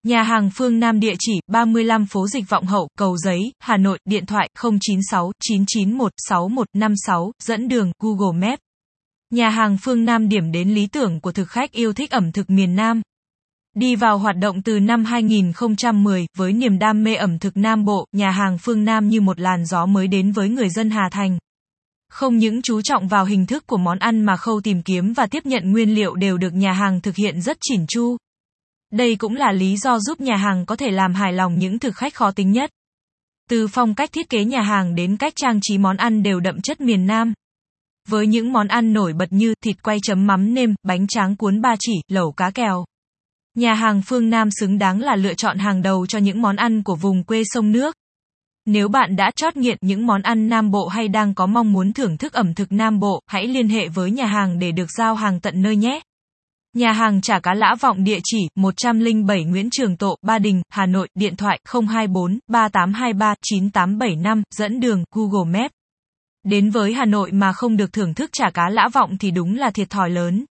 Nhà 0.02 0.22
hàng 0.22 0.50
Phương 0.54 0.80
Nam 0.80 1.00
địa 1.00 1.14
chỉ 1.18 1.32
35 1.46 2.06
phố 2.06 2.28
Dịch 2.28 2.48
Vọng 2.48 2.66
Hậu, 2.66 2.88
Cầu 2.98 3.16
Giấy, 3.16 3.52
Hà 3.60 3.76
Nội, 3.76 3.98
điện 4.04 4.26
thoại 4.26 4.48
096 4.62 5.32
991 5.40 6.12
6156, 6.28 7.32
dẫn 7.42 7.68
đường 7.68 7.92
Google 7.98 8.48
Maps. 8.48 8.60
Nhà 9.30 9.48
hàng 9.48 9.76
Phương 9.82 10.04
Nam 10.04 10.28
điểm 10.28 10.52
đến 10.52 10.74
lý 10.74 10.86
tưởng 10.86 11.20
của 11.20 11.32
thực 11.32 11.48
khách 11.48 11.72
yêu 11.72 11.92
thích 11.92 12.10
ẩm 12.10 12.32
thực 12.32 12.50
miền 12.50 12.76
Nam. 12.76 13.02
Đi 13.76 13.96
vào 13.96 14.18
hoạt 14.18 14.36
động 14.36 14.62
từ 14.62 14.80
năm 14.80 15.04
2010, 15.04 16.26
với 16.36 16.52
niềm 16.52 16.78
đam 16.78 17.04
mê 17.04 17.14
ẩm 17.14 17.38
thực 17.38 17.56
Nam 17.56 17.84
Bộ, 17.84 18.06
nhà 18.12 18.30
hàng 18.30 18.58
Phương 18.58 18.84
Nam 18.84 19.08
như 19.08 19.20
một 19.20 19.40
làn 19.40 19.64
gió 19.66 19.86
mới 19.86 20.08
đến 20.08 20.32
với 20.32 20.48
người 20.48 20.68
dân 20.68 20.90
Hà 20.90 21.08
Thành. 21.10 21.38
Không 22.08 22.38
những 22.38 22.62
chú 22.62 22.82
trọng 22.82 23.08
vào 23.08 23.24
hình 23.24 23.46
thức 23.46 23.66
của 23.66 23.76
món 23.76 23.98
ăn 23.98 24.20
mà 24.20 24.36
khâu 24.36 24.60
tìm 24.60 24.82
kiếm 24.82 25.12
và 25.12 25.26
tiếp 25.26 25.46
nhận 25.46 25.72
nguyên 25.72 25.94
liệu 25.94 26.14
đều 26.14 26.38
được 26.38 26.54
nhà 26.54 26.72
hàng 26.72 27.00
thực 27.00 27.16
hiện 27.16 27.40
rất 27.40 27.58
chỉn 27.60 27.86
chu. 27.88 28.16
Đây 28.92 29.16
cũng 29.16 29.36
là 29.36 29.52
lý 29.52 29.76
do 29.76 29.98
giúp 29.98 30.20
nhà 30.20 30.36
hàng 30.36 30.66
có 30.66 30.76
thể 30.76 30.90
làm 30.90 31.14
hài 31.14 31.32
lòng 31.32 31.58
những 31.58 31.78
thực 31.78 31.96
khách 31.96 32.14
khó 32.14 32.30
tính 32.30 32.52
nhất. 32.52 32.70
Từ 33.50 33.68
phong 33.68 33.94
cách 33.94 34.12
thiết 34.12 34.28
kế 34.28 34.44
nhà 34.44 34.62
hàng 34.62 34.94
đến 34.94 35.16
cách 35.16 35.32
trang 35.36 35.58
trí 35.62 35.78
món 35.78 35.96
ăn 35.96 36.22
đều 36.22 36.40
đậm 36.40 36.60
chất 36.60 36.80
miền 36.80 37.06
Nam. 37.06 37.32
Với 38.08 38.26
những 38.26 38.52
món 38.52 38.68
ăn 38.68 38.92
nổi 38.92 39.12
bật 39.12 39.32
như 39.32 39.54
thịt 39.64 39.82
quay 39.82 39.98
chấm 40.02 40.26
mắm 40.26 40.54
nêm, 40.54 40.74
bánh 40.82 41.06
tráng 41.06 41.36
cuốn 41.36 41.60
ba 41.60 41.76
chỉ, 41.78 41.94
lẩu 42.08 42.32
cá 42.32 42.50
kèo. 42.50 42.84
Nhà 43.54 43.74
hàng 43.74 44.02
phương 44.02 44.30
Nam 44.30 44.48
xứng 44.60 44.78
đáng 44.78 45.00
là 45.00 45.16
lựa 45.16 45.34
chọn 45.34 45.58
hàng 45.58 45.82
đầu 45.82 46.06
cho 46.06 46.18
những 46.18 46.42
món 46.42 46.56
ăn 46.56 46.82
của 46.82 46.94
vùng 46.94 47.24
quê 47.24 47.42
sông 47.44 47.72
nước. 47.72 47.96
Nếu 48.66 48.88
bạn 48.88 49.16
đã 49.16 49.30
chót 49.36 49.56
nghiện 49.56 49.78
những 49.80 50.06
món 50.06 50.22
ăn 50.22 50.48
Nam 50.48 50.70
Bộ 50.70 50.88
hay 50.88 51.08
đang 51.08 51.34
có 51.34 51.46
mong 51.46 51.72
muốn 51.72 51.92
thưởng 51.92 52.16
thức 52.16 52.32
ẩm 52.32 52.54
thực 52.54 52.72
Nam 52.72 53.00
Bộ, 53.00 53.20
hãy 53.26 53.46
liên 53.46 53.68
hệ 53.68 53.88
với 53.88 54.10
nhà 54.10 54.26
hàng 54.26 54.58
để 54.58 54.72
được 54.72 54.90
giao 54.90 55.14
hàng 55.14 55.40
tận 55.40 55.62
nơi 55.62 55.76
nhé. 55.76 56.00
Nhà 56.76 56.92
hàng 56.92 57.20
chả 57.20 57.40
cá 57.40 57.54
lã 57.54 57.74
vọng 57.80 58.04
địa 58.04 58.18
chỉ 58.24 58.38
107 58.54 59.44
Nguyễn 59.44 59.70
Trường 59.70 59.96
Tộ, 59.96 60.16
Ba 60.22 60.38
Đình, 60.38 60.62
Hà 60.68 60.86
Nội, 60.86 61.08
điện 61.14 61.36
thoại 61.36 61.60
024 61.88 62.38
3823 62.48 63.34
9875, 63.42 64.42
dẫn 64.50 64.80
đường 64.80 65.04
Google 65.14 65.60
Maps. 65.60 65.74
Đến 66.44 66.70
với 66.70 66.94
Hà 66.94 67.04
Nội 67.04 67.32
mà 67.32 67.52
không 67.52 67.76
được 67.76 67.92
thưởng 67.92 68.14
thức 68.14 68.30
chả 68.32 68.50
cá 68.50 68.68
lã 68.68 68.88
vọng 68.92 69.18
thì 69.18 69.30
đúng 69.30 69.56
là 69.56 69.70
thiệt 69.70 69.90
thòi 69.90 70.10
lớn. 70.10 70.44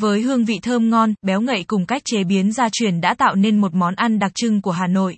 Với 0.00 0.22
hương 0.22 0.44
vị 0.44 0.58
thơm 0.62 0.90
ngon, 0.90 1.14
béo 1.22 1.40
ngậy 1.40 1.64
cùng 1.66 1.86
cách 1.86 2.02
chế 2.04 2.24
biến 2.24 2.52
gia 2.52 2.68
truyền 2.72 3.00
đã 3.00 3.14
tạo 3.14 3.34
nên 3.34 3.60
một 3.60 3.74
món 3.74 3.94
ăn 3.94 4.18
đặc 4.18 4.32
trưng 4.34 4.62
của 4.62 4.70
Hà 4.70 4.86
Nội. 4.86 5.16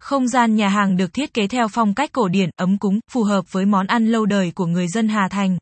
Không 0.00 0.28
gian 0.28 0.56
nhà 0.56 0.68
hàng 0.68 0.96
được 0.96 1.12
thiết 1.12 1.34
kế 1.34 1.46
theo 1.46 1.68
phong 1.68 1.94
cách 1.94 2.10
cổ 2.12 2.28
điển, 2.28 2.50
ấm 2.56 2.78
cúng, 2.78 3.00
phù 3.10 3.22
hợp 3.22 3.52
với 3.52 3.66
món 3.66 3.86
ăn 3.86 4.06
lâu 4.06 4.26
đời 4.26 4.52
của 4.54 4.66
người 4.66 4.88
dân 4.88 5.08
Hà 5.08 5.28
Thành. 5.28 5.58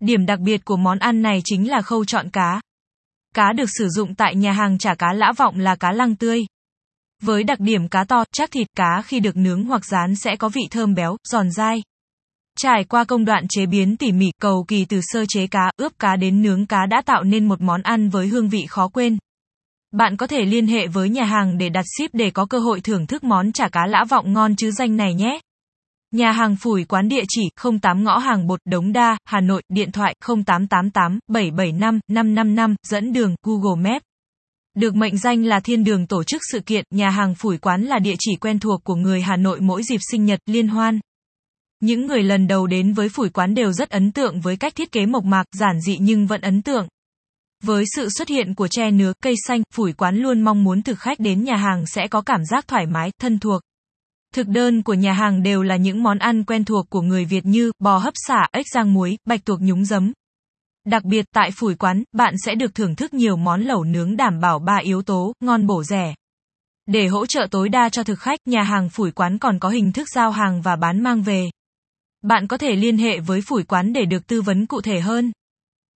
Điểm 0.00 0.26
đặc 0.26 0.40
biệt 0.40 0.64
của 0.64 0.76
món 0.76 0.98
ăn 0.98 1.22
này 1.22 1.42
chính 1.44 1.70
là 1.70 1.82
khâu 1.82 2.04
chọn 2.04 2.30
cá. 2.30 2.60
Cá 3.34 3.52
được 3.52 3.70
sử 3.78 3.88
dụng 3.88 4.14
tại 4.14 4.34
nhà 4.36 4.52
hàng 4.52 4.78
chả 4.78 4.94
cá 4.94 5.12
lã 5.12 5.32
vọng 5.36 5.58
là 5.58 5.76
cá 5.76 5.92
lăng 5.92 6.16
tươi. 6.16 6.46
Với 7.22 7.44
đặc 7.44 7.60
điểm 7.60 7.88
cá 7.88 8.04
to, 8.04 8.24
chắc 8.32 8.50
thịt 8.50 8.66
cá 8.76 9.02
khi 9.02 9.20
được 9.20 9.36
nướng 9.36 9.64
hoặc 9.64 9.84
rán 9.84 10.16
sẽ 10.16 10.36
có 10.36 10.48
vị 10.48 10.62
thơm 10.70 10.94
béo, 10.94 11.16
giòn 11.28 11.50
dai. 11.50 11.82
Trải 12.62 12.84
qua 12.84 13.04
công 13.04 13.24
đoạn 13.24 13.48
chế 13.48 13.66
biến 13.66 13.96
tỉ 13.96 14.12
mỉ, 14.12 14.30
cầu 14.40 14.64
kỳ 14.68 14.84
từ 14.84 15.00
sơ 15.02 15.24
chế 15.28 15.46
cá, 15.46 15.70
ướp 15.76 15.92
cá 15.98 16.16
đến 16.16 16.42
nướng 16.42 16.66
cá 16.66 16.86
đã 16.86 17.02
tạo 17.06 17.24
nên 17.24 17.48
một 17.48 17.60
món 17.60 17.82
ăn 17.82 18.08
với 18.08 18.26
hương 18.28 18.48
vị 18.48 18.66
khó 18.68 18.88
quên. 18.88 19.18
Bạn 19.92 20.16
có 20.16 20.26
thể 20.26 20.44
liên 20.44 20.66
hệ 20.66 20.86
với 20.86 21.08
nhà 21.08 21.24
hàng 21.24 21.58
để 21.58 21.68
đặt 21.68 21.84
ship 21.98 22.14
để 22.14 22.30
có 22.30 22.46
cơ 22.46 22.58
hội 22.58 22.80
thưởng 22.80 23.06
thức 23.06 23.24
món 23.24 23.52
chả 23.52 23.68
cá 23.68 23.86
lã 23.86 24.04
vọng 24.04 24.32
ngon 24.32 24.56
chứ 24.56 24.70
danh 24.70 24.96
này 24.96 25.14
nhé. 25.14 25.40
Nhà 26.10 26.32
hàng 26.32 26.56
Phủi 26.56 26.84
quán 26.84 27.08
địa 27.08 27.22
chỉ 27.28 27.42
08 27.82 28.04
ngõ 28.04 28.18
hàng 28.18 28.46
bột 28.46 28.60
Đống 28.64 28.92
Đa, 28.92 29.18
Hà 29.24 29.40
Nội, 29.40 29.62
điện 29.68 29.92
thoại 29.92 30.14
0888 30.26 31.18
775 31.28 32.00
555, 32.08 32.74
dẫn 32.86 33.12
đường 33.12 33.34
Google 33.42 33.90
Maps. 33.90 34.04
Được 34.76 34.94
mệnh 34.94 35.18
danh 35.18 35.44
là 35.44 35.60
thiên 35.60 35.84
đường 35.84 36.06
tổ 36.06 36.24
chức 36.24 36.40
sự 36.52 36.60
kiện, 36.60 36.84
nhà 36.90 37.10
hàng 37.10 37.34
Phủi 37.34 37.58
quán 37.58 37.82
là 37.82 37.98
địa 37.98 38.14
chỉ 38.18 38.36
quen 38.36 38.58
thuộc 38.58 38.84
của 38.84 38.94
người 38.94 39.22
Hà 39.22 39.36
Nội 39.36 39.60
mỗi 39.60 39.82
dịp 39.82 39.98
sinh 40.10 40.24
nhật, 40.24 40.40
liên 40.46 40.68
hoan. 40.68 41.00
Những 41.80 42.06
người 42.06 42.22
lần 42.22 42.46
đầu 42.46 42.66
đến 42.66 42.92
với 42.92 43.08
phủi 43.08 43.30
quán 43.30 43.54
đều 43.54 43.72
rất 43.72 43.90
ấn 43.90 44.12
tượng 44.12 44.40
với 44.40 44.56
cách 44.56 44.74
thiết 44.74 44.92
kế 44.92 45.06
mộc 45.06 45.24
mạc, 45.24 45.44
giản 45.52 45.80
dị 45.80 45.98
nhưng 46.00 46.26
vẫn 46.26 46.40
ấn 46.40 46.62
tượng. 46.62 46.88
Với 47.62 47.84
sự 47.96 48.08
xuất 48.08 48.28
hiện 48.28 48.54
của 48.54 48.68
tre 48.68 48.90
nứa, 48.90 49.12
cây 49.22 49.34
xanh, 49.46 49.62
phủi 49.74 49.92
quán 49.92 50.16
luôn 50.16 50.40
mong 50.40 50.64
muốn 50.64 50.82
thực 50.82 50.98
khách 50.98 51.20
đến 51.20 51.44
nhà 51.44 51.56
hàng 51.56 51.84
sẽ 51.86 52.08
có 52.08 52.20
cảm 52.20 52.44
giác 52.44 52.68
thoải 52.68 52.86
mái, 52.86 53.10
thân 53.20 53.38
thuộc. 53.38 53.62
Thực 54.34 54.48
đơn 54.48 54.82
của 54.82 54.94
nhà 54.94 55.12
hàng 55.12 55.42
đều 55.42 55.62
là 55.62 55.76
những 55.76 56.02
món 56.02 56.18
ăn 56.18 56.44
quen 56.44 56.64
thuộc 56.64 56.90
của 56.90 57.02
người 57.02 57.24
Việt 57.24 57.46
như 57.46 57.72
bò 57.78 57.98
hấp 57.98 58.14
xả, 58.26 58.48
ếch 58.52 58.66
rang 58.74 58.94
muối, 58.94 59.18
bạch 59.24 59.44
tuộc 59.44 59.60
nhúng 59.60 59.84
giấm. 59.84 60.12
Đặc 60.86 61.04
biệt 61.04 61.24
tại 61.34 61.50
phủi 61.50 61.74
quán, 61.74 62.02
bạn 62.12 62.34
sẽ 62.44 62.54
được 62.54 62.74
thưởng 62.74 62.96
thức 62.96 63.14
nhiều 63.14 63.36
món 63.36 63.62
lẩu 63.62 63.84
nướng 63.84 64.16
đảm 64.16 64.40
bảo 64.40 64.58
ba 64.58 64.76
yếu 64.76 65.02
tố, 65.02 65.32
ngon 65.40 65.66
bổ 65.66 65.84
rẻ. 65.84 66.14
Để 66.86 67.06
hỗ 67.06 67.26
trợ 67.26 67.46
tối 67.50 67.68
đa 67.68 67.88
cho 67.88 68.02
thực 68.02 68.18
khách, 68.18 68.38
nhà 68.46 68.62
hàng 68.62 68.88
phủi 68.88 69.10
quán 69.10 69.38
còn 69.38 69.58
có 69.58 69.68
hình 69.68 69.92
thức 69.92 70.08
giao 70.14 70.30
hàng 70.30 70.62
và 70.62 70.76
bán 70.76 71.02
mang 71.02 71.22
về. 71.22 71.50
Bạn 72.22 72.46
có 72.46 72.56
thể 72.56 72.76
liên 72.76 72.98
hệ 72.98 73.20
với 73.20 73.40
phủi 73.40 73.62
quán 73.62 73.92
để 73.92 74.04
được 74.04 74.26
tư 74.26 74.42
vấn 74.42 74.66
cụ 74.66 74.80
thể 74.80 75.00
hơn. 75.00 75.32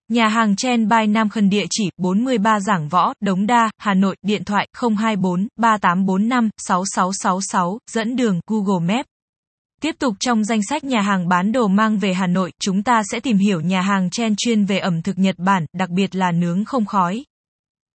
Nhà 0.10 0.28
hàng 0.28 0.56
Chen 0.56 0.88
by 0.88 1.08
Nam 1.08 1.30
Khân 1.30 1.50
địa 1.50 1.66
chỉ 1.70 1.90
43 1.98 2.60
Giảng 2.60 2.90
Võ, 2.90 3.14
Đống 3.20 3.48
Đa, 3.48 3.72
Hà 3.78 3.94
Nội, 3.94 4.16
điện 4.22 4.44
thoại 4.44 4.68
024 4.82 5.48
3845 5.58 6.50
6666, 6.58 7.80
dẫn 7.92 8.16
đường 8.16 8.40
Google 8.48 8.96
Maps. 8.96 9.08
Tiếp 9.82 9.96
tục 10.00 10.16
trong 10.20 10.44
danh 10.44 10.60
sách 10.70 10.84
nhà 10.84 11.02
hàng 11.02 11.28
bán 11.28 11.52
đồ 11.52 11.68
mang 11.68 11.98
về 11.98 12.14
Hà 12.14 12.28
Nội, 12.28 12.52
chúng 12.60 12.84
ta 12.84 13.02
sẽ 13.12 13.20
tìm 13.20 13.38
hiểu 13.38 13.62
nhà 13.62 13.82
hàng 13.82 14.10
Chen 14.10 14.36
chuyên 14.38 14.66
về 14.66 14.78
ẩm 14.80 15.02
thực 15.02 15.20
Nhật 15.20 15.36
Bản, 15.38 15.66
đặc 15.74 15.90
biệt 15.90 16.16
là 16.16 16.32
nướng 16.32 16.66
không 16.66 16.86
khói. 16.86 17.24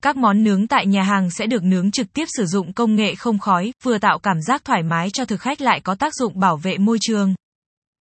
Các 0.03 0.17
món 0.17 0.43
nướng 0.43 0.67
tại 0.67 0.85
nhà 0.85 1.03
hàng 1.03 1.31
sẽ 1.31 1.45
được 1.45 1.63
nướng 1.63 1.91
trực 1.91 2.13
tiếp 2.13 2.25
sử 2.37 2.45
dụng 2.45 2.73
công 2.73 2.95
nghệ 2.95 3.15
không 3.15 3.39
khói, 3.39 3.73
vừa 3.83 3.97
tạo 3.97 4.19
cảm 4.19 4.41
giác 4.41 4.65
thoải 4.65 4.83
mái 4.83 5.09
cho 5.09 5.25
thực 5.25 5.41
khách 5.41 5.61
lại 5.61 5.79
có 5.83 5.95
tác 5.95 6.13
dụng 6.15 6.39
bảo 6.39 6.57
vệ 6.57 6.77
môi 6.77 6.97
trường. 7.01 7.35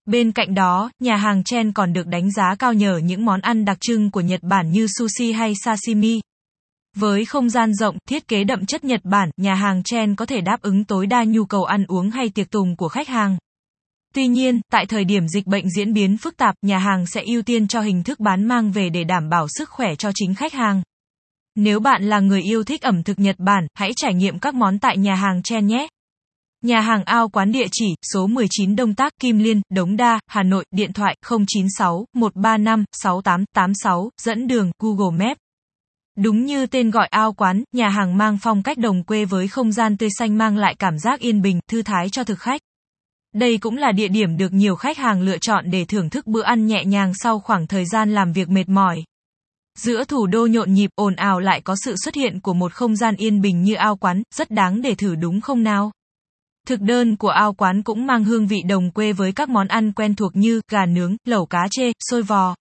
Bên 0.07 0.33
cạnh 0.33 0.55
đó, 0.55 0.91
nhà 1.01 1.17
hàng 1.17 1.45
Chen 1.45 1.73
còn 1.73 1.93
được 1.93 2.07
đánh 2.07 2.31
giá 2.31 2.55
cao 2.59 2.73
nhờ 2.73 3.01
những 3.05 3.25
món 3.25 3.41
ăn 3.41 3.65
đặc 3.65 3.79
trưng 3.81 4.11
của 4.11 4.21
Nhật 4.21 4.41
Bản 4.43 4.71
như 4.71 4.87
sushi 4.99 5.33
hay 5.33 5.53
sashimi. 5.65 6.21
Với 6.97 7.25
không 7.25 7.51
gian 7.51 7.75
rộng, 7.75 7.97
thiết 8.09 8.29
kế 8.29 8.45
đậm 8.45 8.67
chất 8.67 8.85
Nhật 8.85 9.01
Bản, 9.05 9.31
nhà 9.37 9.55
hàng 9.55 9.83
Chen 9.83 10.15
có 10.15 10.27
thể 10.27 10.41
đáp 10.41 10.61
ứng 10.63 10.85
tối 10.85 11.07
đa 11.07 11.25
nhu 11.25 11.45
cầu 11.45 11.65
ăn 11.65 11.85
uống 11.89 12.11
hay 12.11 12.29
tiệc 12.29 12.51
tùng 12.51 12.77
của 12.77 12.89
khách 12.89 13.09
hàng. 13.09 13.37
Tuy 14.15 14.27
nhiên, 14.27 14.61
tại 14.73 14.87
thời 14.87 15.05
điểm 15.05 15.29
dịch 15.29 15.47
bệnh 15.47 15.71
diễn 15.71 15.93
biến 15.93 16.17
phức 16.17 16.37
tạp, 16.37 16.55
nhà 16.63 16.79
hàng 16.79 17.07
sẽ 17.07 17.23
ưu 17.27 17.43
tiên 17.43 17.69
cho 17.69 17.81
hình 17.81 18.03
thức 18.03 18.21
bán 18.21 18.45
mang 18.45 18.73
về 18.73 18.89
để 18.89 19.05
đảm 19.05 19.29
bảo 19.29 19.47
sức 19.49 19.71
khỏe 19.71 19.95
cho 19.95 20.11
chính 20.15 20.35
khách 20.35 20.53
hàng. 20.53 20.83
Nếu 21.55 21.81
bạn 21.81 22.03
là 22.03 22.21
người 22.21 22.43
yêu 22.43 22.65
thích 22.65 22.83
ẩm 22.83 23.03
thực 23.03 23.19
Nhật 23.19 23.37
Bản, 23.39 23.67
hãy 23.75 23.91
trải 23.97 24.15
nghiệm 24.15 24.39
các 24.39 24.55
món 24.55 24.79
tại 24.79 24.97
nhà 24.99 25.15
hàng 25.15 25.43
Chen 25.43 25.67
nhé. 25.67 25.87
Nhà 26.67 26.81
hàng 26.81 27.05
ao 27.05 27.29
quán 27.29 27.53
địa 27.53 27.67
chỉ, 27.73 27.95
số 28.13 28.27
19 28.27 28.77
Đông 28.77 28.95
Tác, 28.95 29.13
Kim 29.21 29.39
Liên, 29.39 29.61
Đống 29.71 29.97
Đa, 29.97 30.21
Hà 30.27 30.43
Nội, 30.43 30.65
điện 30.71 30.93
thoại 30.93 31.17
096 31.29 32.07
135 32.15 32.85
6886, 33.03 34.11
dẫn 34.23 34.47
đường 34.47 34.71
Google 34.79 35.27
Maps. 35.27 35.39
Đúng 36.17 36.45
như 36.45 36.67
tên 36.67 36.91
gọi 36.91 37.07
ao 37.07 37.33
quán, 37.33 37.63
nhà 37.73 37.89
hàng 37.89 38.17
mang 38.17 38.39
phong 38.43 38.63
cách 38.63 38.79
đồng 38.79 39.05
quê 39.05 39.25
với 39.25 39.49
không 39.49 39.73
gian 39.73 39.97
tươi 39.97 40.09
xanh 40.19 40.39
mang 40.39 40.57
lại 40.57 40.75
cảm 40.79 40.99
giác 40.99 41.21
yên 41.21 41.43
bình, 41.43 41.61
thư 41.71 41.83
thái 41.83 42.09
cho 42.11 42.25
thực 42.25 42.39
khách. 42.39 42.61
Đây 43.35 43.59
cũng 43.59 43.77
là 43.77 43.93
địa 43.93 44.09
điểm 44.09 44.37
được 44.37 44.53
nhiều 44.53 44.77
khách 44.77 44.99
hàng 44.99 45.23
lựa 45.23 45.39
chọn 45.39 45.71
để 45.71 45.85
thưởng 45.85 46.11
thức 46.11 46.27
bữa 46.27 46.43
ăn 46.43 46.67
nhẹ 46.67 46.85
nhàng 46.85 47.13
sau 47.15 47.41
khoảng 47.41 47.67
thời 47.67 47.85
gian 47.85 48.15
làm 48.15 48.33
việc 48.33 48.49
mệt 48.49 48.69
mỏi. 48.69 49.05
Giữa 49.79 50.05
thủ 50.05 50.27
đô 50.27 50.47
nhộn 50.47 50.73
nhịp 50.73 50.91
ồn 50.95 51.17
ào 51.17 51.41
lại 51.41 51.61
có 51.61 51.77
sự 51.85 51.95
xuất 52.05 52.15
hiện 52.15 52.41
của 52.41 52.55
một 52.55 52.73
không 52.73 52.97
gian 52.97 53.17
yên 53.17 53.41
bình 53.41 53.63
như 53.63 53.75
ao 53.75 53.97
quán, 53.97 54.23
rất 54.35 54.51
đáng 54.51 54.83
để 54.83 54.95
thử 54.95 55.15
đúng 55.15 55.41
không 55.41 55.63
nào? 55.63 55.93
Thực 56.67 56.81
đơn 56.81 57.17
của 57.17 57.29
ao 57.29 57.53
quán 57.53 57.83
cũng 57.83 58.07
mang 58.07 58.25
hương 58.25 58.47
vị 58.47 58.63
đồng 58.69 58.91
quê 58.91 59.13
với 59.13 59.33
các 59.33 59.49
món 59.49 59.69
ăn 59.69 59.93
quen 59.93 60.15
thuộc 60.15 60.37
như 60.37 60.61
gà 60.71 60.87
nướng, 60.87 61.17
lẩu 61.25 61.47
cá 61.47 61.69
chê, 61.71 61.93
xôi 62.11 62.23
vò. 62.23 62.55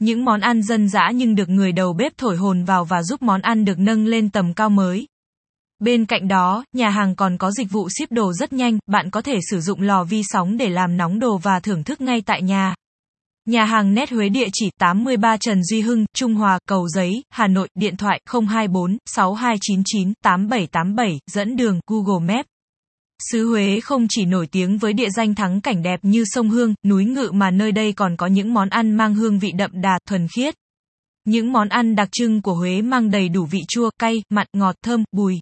Những 0.00 0.24
món 0.24 0.40
ăn 0.40 0.62
dân 0.62 0.88
dã 0.88 1.10
nhưng 1.14 1.34
được 1.34 1.48
người 1.48 1.72
đầu 1.72 1.92
bếp 1.92 2.12
thổi 2.18 2.36
hồn 2.36 2.64
vào 2.64 2.84
và 2.84 3.02
giúp 3.02 3.22
món 3.22 3.40
ăn 3.40 3.64
được 3.64 3.78
nâng 3.78 4.06
lên 4.06 4.30
tầm 4.30 4.54
cao 4.54 4.70
mới. 4.70 5.06
Bên 5.78 6.06
cạnh 6.06 6.28
đó, 6.28 6.64
nhà 6.72 6.90
hàng 6.90 7.16
còn 7.16 7.38
có 7.38 7.50
dịch 7.50 7.70
vụ 7.70 7.88
ship 7.88 8.12
đồ 8.12 8.32
rất 8.32 8.52
nhanh, 8.52 8.78
bạn 8.86 9.10
có 9.10 9.22
thể 9.22 9.38
sử 9.50 9.60
dụng 9.60 9.80
lò 9.80 10.04
vi 10.04 10.22
sóng 10.24 10.56
để 10.56 10.68
làm 10.68 10.96
nóng 10.96 11.18
đồ 11.18 11.38
và 11.38 11.60
thưởng 11.60 11.84
thức 11.84 12.00
ngay 12.00 12.22
tại 12.26 12.42
nhà. 12.42 12.74
Nhà 13.46 13.64
hàng 13.64 13.94
Nét 13.94 14.10
Huế 14.10 14.28
địa 14.28 14.48
chỉ 14.52 14.70
83 14.80 15.36
Trần 15.36 15.64
Duy 15.64 15.80
Hưng, 15.80 16.04
Trung 16.14 16.34
Hòa, 16.34 16.58
Cầu 16.68 16.88
Giấy, 16.88 17.22
Hà 17.30 17.46
Nội, 17.46 17.68
điện 17.74 17.96
thoại 17.96 18.20
024 18.48 18.98
6299 19.06 20.12
8787, 20.22 21.18
dẫn 21.26 21.56
đường 21.56 21.80
Google 21.86 22.34
Maps. 22.34 22.48
Sứ 23.22 23.48
Huế 23.48 23.80
không 23.80 24.06
chỉ 24.08 24.24
nổi 24.24 24.46
tiếng 24.46 24.78
với 24.78 24.92
địa 24.92 25.10
danh 25.10 25.34
thắng 25.34 25.60
cảnh 25.60 25.82
đẹp 25.82 26.00
như 26.02 26.24
sông 26.26 26.50
Hương, 26.50 26.74
núi 26.84 27.04
Ngự 27.04 27.30
mà 27.34 27.50
nơi 27.50 27.72
đây 27.72 27.92
còn 27.92 28.16
có 28.16 28.26
những 28.26 28.54
món 28.54 28.68
ăn 28.68 28.96
mang 28.96 29.14
hương 29.14 29.38
vị 29.38 29.52
đậm 29.52 29.70
đà, 29.74 29.98
thuần 30.08 30.26
khiết. 30.28 30.54
Những 31.24 31.52
món 31.52 31.68
ăn 31.68 31.94
đặc 31.94 32.08
trưng 32.12 32.42
của 32.42 32.54
Huế 32.54 32.82
mang 32.82 33.10
đầy 33.10 33.28
đủ 33.28 33.44
vị 33.44 33.60
chua, 33.68 33.90
cay, 33.98 34.22
mặn, 34.30 34.46
ngọt, 34.52 34.76
thơm, 34.84 35.04
bùi. 35.12 35.40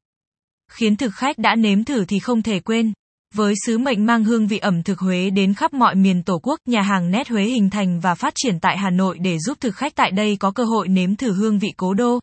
Khiến 0.73 0.97
thực 0.97 1.15
khách 1.15 1.39
đã 1.39 1.55
nếm 1.55 1.85
thử 1.85 2.05
thì 2.05 2.19
không 2.19 2.43
thể 2.43 2.61
quên. 2.61 2.93
Với 3.35 3.55
sứ 3.67 3.79
mệnh 3.79 4.07
mang 4.07 4.25
hương 4.25 4.47
vị 4.47 4.59
ẩm 4.59 4.83
thực 4.83 4.99
Huế 4.99 5.31
đến 5.31 5.55
khắp 5.55 5.73
mọi 5.75 5.95
miền 5.95 6.23
Tổ 6.23 6.39
quốc, 6.43 6.61
nhà 6.67 6.83
hàng 6.83 7.11
Nét 7.11 7.29
Huế 7.29 7.45
hình 7.45 7.71
thành 7.71 8.01
và 8.01 8.15
phát 8.15 8.33
triển 8.37 8.61
tại 8.61 8.79
Hà 8.79 8.91
Nội 8.91 9.19
để 9.21 9.39
giúp 9.39 9.59
thực 9.61 9.77
khách 9.77 9.95
tại 9.95 10.11
đây 10.11 10.37
có 10.37 10.51
cơ 10.51 10.65
hội 10.65 10.89
nếm 10.89 11.17
thử 11.17 11.33
hương 11.33 11.59
vị 11.59 11.69
cố 11.77 11.95
đô. 11.95 12.21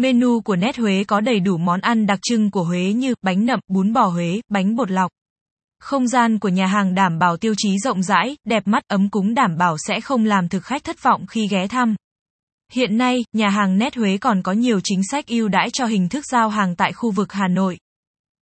Menu 0.00 0.40
của 0.40 0.56
Nét 0.56 0.76
Huế 0.76 1.04
có 1.04 1.20
đầy 1.20 1.40
đủ 1.40 1.56
món 1.56 1.80
ăn 1.80 2.06
đặc 2.06 2.18
trưng 2.22 2.50
của 2.50 2.64
Huế 2.64 2.92
như 2.92 3.14
bánh 3.22 3.46
nậm, 3.46 3.60
bún 3.68 3.92
bò 3.92 4.06
Huế, 4.06 4.40
bánh 4.48 4.76
bột 4.76 4.90
lọc. 4.90 5.10
Không 5.80 6.08
gian 6.08 6.38
của 6.38 6.48
nhà 6.48 6.66
hàng 6.66 6.94
đảm 6.94 7.18
bảo 7.18 7.36
tiêu 7.36 7.54
chí 7.56 7.78
rộng 7.78 8.02
rãi, 8.02 8.36
đẹp 8.44 8.62
mắt, 8.66 8.82
ấm 8.88 9.10
cúng 9.10 9.34
đảm 9.34 9.56
bảo 9.58 9.76
sẽ 9.78 10.00
không 10.00 10.24
làm 10.24 10.48
thực 10.48 10.64
khách 10.64 10.84
thất 10.84 11.02
vọng 11.02 11.26
khi 11.26 11.48
ghé 11.48 11.66
thăm. 11.68 11.96
Hiện 12.72 12.98
nay, 12.98 13.18
nhà 13.32 13.48
hàng 13.48 13.78
Nét 13.78 13.96
Huế 13.96 14.18
còn 14.18 14.42
có 14.42 14.52
nhiều 14.52 14.80
chính 14.84 15.00
sách 15.10 15.26
ưu 15.26 15.48
đãi 15.48 15.70
cho 15.72 15.86
hình 15.86 16.08
thức 16.08 16.24
giao 16.26 16.48
hàng 16.48 16.76
tại 16.76 16.92
khu 16.92 17.10
vực 17.10 17.32
Hà 17.32 17.48
Nội. 17.48 17.78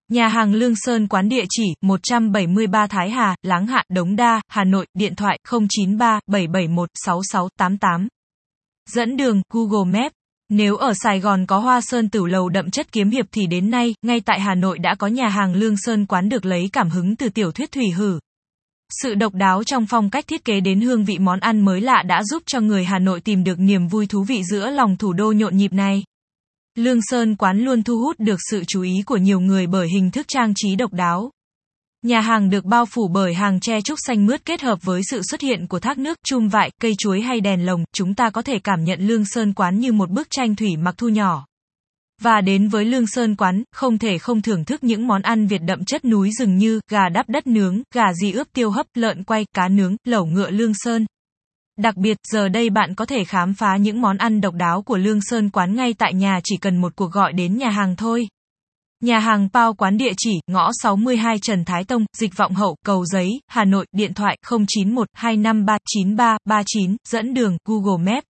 Nhà 0.08 0.28
hàng 0.28 0.54
Lương 0.54 0.76
Sơn 0.76 1.08
quán 1.08 1.28
địa 1.28 1.44
chỉ 1.50 1.64
173 1.80 2.86
Thái 2.86 3.10
Hà, 3.10 3.36
Láng 3.42 3.66
Hạ, 3.66 3.84
Đống 3.88 4.16
Đa, 4.16 4.40
Hà 4.48 4.64
Nội, 4.64 4.86
điện 4.94 5.14
thoại 5.16 5.38
093 5.50 6.20
771 6.26 6.88
6688. 6.94 8.08
Dẫn 8.90 9.16
đường 9.16 9.42
Google 9.52 10.00
Maps 10.00 10.17
nếu 10.48 10.76
ở 10.76 10.92
Sài 10.94 11.20
Gòn 11.20 11.46
có 11.46 11.58
Hoa 11.58 11.80
Sơn 11.80 12.08
Tửu 12.08 12.26
Lầu 12.26 12.48
đậm 12.48 12.70
chất 12.70 12.92
kiếm 12.92 13.10
hiệp 13.10 13.26
thì 13.32 13.46
đến 13.46 13.70
nay, 13.70 13.94
ngay 14.02 14.20
tại 14.20 14.40
Hà 14.40 14.54
Nội 14.54 14.78
đã 14.78 14.94
có 14.94 15.06
nhà 15.06 15.28
hàng 15.28 15.54
Lương 15.54 15.76
Sơn 15.76 16.06
quán 16.06 16.28
được 16.28 16.46
lấy 16.46 16.68
cảm 16.72 16.90
hứng 16.90 17.16
từ 17.16 17.28
tiểu 17.28 17.52
thuyết 17.52 17.72
Thủy 17.72 17.90
Hử. 17.90 18.18
Sự 19.02 19.14
độc 19.14 19.34
đáo 19.34 19.64
trong 19.64 19.86
phong 19.86 20.10
cách 20.10 20.26
thiết 20.26 20.44
kế 20.44 20.60
đến 20.60 20.80
hương 20.80 21.04
vị 21.04 21.18
món 21.18 21.40
ăn 21.40 21.64
mới 21.64 21.80
lạ 21.80 22.02
đã 22.06 22.22
giúp 22.24 22.42
cho 22.46 22.60
người 22.60 22.84
Hà 22.84 22.98
Nội 22.98 23.20
tìm 23.20 23.44
được 23.44 23.58
niềm 23.58 23.88
vui 23.88 24.06
thú 24.06 24.24
vị 24.24 24.42
giữa 24.50 24.70
lòng 24.70 24.96
thủ 24.96 25.12
đô 25.12 25.32
nhộn 25.32 25.56
nhịp 25.56 25.72
này. 25.72 26.02
Lương 26.74 27.02
Sơn 27.02 27.36
quán 27.36 27.58
luôn 27.58 27.82
thu 27.82 27.98
hút 27.98 28.16
được 28.18 28.38
sự 28.50 28.64
chú 28.68 28.82
ý 28.82 28.92
của 29.06 29.16
nhiều 29.16 29.40
người 29.40 29.66
bởi 29.66 29.88
hình 29.88 30.10
thức 30.10 30.26
trang 30.28 30.52
trí 30.56 30.76
độc 30.76 30.92
đáo. 30.92 31.30
Nhà 32.08 32.20
hàng 32.20 32.50
được 32.50 32.64
bao 32.64 32.86
phủ 32.86 33.08
bởi 33.08 33.34
hàng 33.34 33.60
tre 33.60 33.80
trúc 33.80 33.98
xanh 34.06 34.26
mướt 34.26 34.44
kết 34.44 34.60
hợp 34.60 34.78
với 34.82 35.02
sự 35.10 35.20
xuất 35.30 35.40
hiện 35.40 35.66
của 35.66 35.80
thác 35.80 35.98
nước, 35.98 36.18
chum 36.24 36.48
vại, 36.48 36.70
cây 36.80 36.94
chuối 36.98 37.20
hay 37.20 37.40
đèn 37.40 37.66
lồng, 37.66 37.84
chúng 37.94 38.14
ta 38.14 38.30
có 38.30 38.42
thể 38.42 38.58
cảm 38.58 38.84
nhận 38.84 39.00
Lương 39.00 39.24
Sơn 39.24 39.52
quán 39.54 39.78
như 39.78 39.92
một 39.92 40.10
bức 40.10 40.26
tranh 40.30 40.56
thủy 40.56 40.76
mặc 40.76 40.94
thu 40.98 41.08
nhỏ. 41.08 41.46
Và 42.22 42.40
đến 42.40 42.68
với 42.68 42.84
Lương 42.84 43.06
Sơn 43.06 43.36
quán, 43.36 43.62
không 43.72 43.98
thể 43.98 44.18
không 44.18 44.42
thưởng 44.42 44.64
thức 44.64 44.84
những 44.84 45.06
món 45.06 45.22
ăn 45.22 45.46
Việt 45.46 45.62
đậm 45.62 45.84
chất 45.84 46.04
núi 46.04 46.30
rừng 46.38 46.56
như 46.56 46.80
gà 46.90 47.08
đắp 47.08 47.28
đất 47.28 47.46
nướng, 47.46 47.82
gà 47.94 48.12
di 48.22 48.32
ướp 48.32 48.46
tiêu 48.52 48.70
hấp, 48.70 48.86
lợn 48.94 49.24
quay, 49.24 49.46
cá 49.54 49.68
nướng, 49.68 49.96
lẩu 50.04 50.26
ngựa 50.26 50.50
Lương 50.50 50.72
Sơn. 50.74 51.06
Đặc 51.78 51.96
biệt, 51.96 52.16
giờ 52.32 52.48
đây 52.48 52.70
bạn 52.70 52.94
có 52.94 53.04
thể 53.04 53.24
khám 53.24 53.54
phá 53.54 53.76
những 53.76 54.00
món 54.00 54.16
ăn 54.16 54.40
độc 54.40 54.54
đáo 54.54 54.82
của 54.82 54.96
Lương 54.96 55.22
Sơn 55.22 55.50
quán 55.50 55.76
ngay 55.76 55.94
tại 55.98 56.14
nhà 56.14 56.40
chỉ 56.44 56.56
cần 56.56 56.76
một 56.76 56.96
cuộc 56.96 57.12
gọi 57.12 57.32
đến 57.32 57.56
nhà 57.58 57.70
hàng 57.70 57.96
thôi. 57.96 58.28
Nhà 59.02 59.18
hàng 59.18 59.48
Pao 59.52 59.74
quán 59.74 59.96
địa 59.96 60.12
chỉ, 60.16 60.40
ngõ 60.46 60.70
62 60.82 61.38
Trần 61.38 61.64
Thái 61.64 61.84
Tông, 61.84 62.04
Dịch 62.16 62.36
Vọng 62.36 62.54
Hậu, 62.54 62.76
Cầu 62.84 63.04
Giấy, 63.04 63.28
Hà 63.46 63.64
Nội, 63.64 63.86
điện 63.92 64.14
thoại 64.14 64.38
091 64.50 65.08
253 65.12 65.78
9339, 65.86 66.96
dẫn 67.08 67.34
đường 67.34 67.56
Google 67.64 68.12
Maps. 68.12 68.24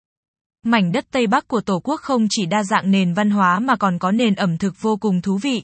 Mảnh 0.65 0.93
đất 0.93 1.05
Tây 1.11 1.27
Bắc 1.27 1.49
của 1.49 1.61
Tổ 1.61 1.81
quốc 1.85 2.01
không 2.01 2.27
chỉ 2.31 2.47
đa 2.47 2.63
dạng 2.63 2.91
nền 2.91 3.15
văn 3.15 3.31
hóa 3.31 3.59
mà 3.59 3.77
còn 3.77 3.99
có 3.99 4.11
nền 4.11 4.35
ẩm 4.35 4.59
thực 4.59 4.75
vô 4.81 4.97
cùng 4.97 5.23
thú 5.23 5.39
vị. 5.43 5.63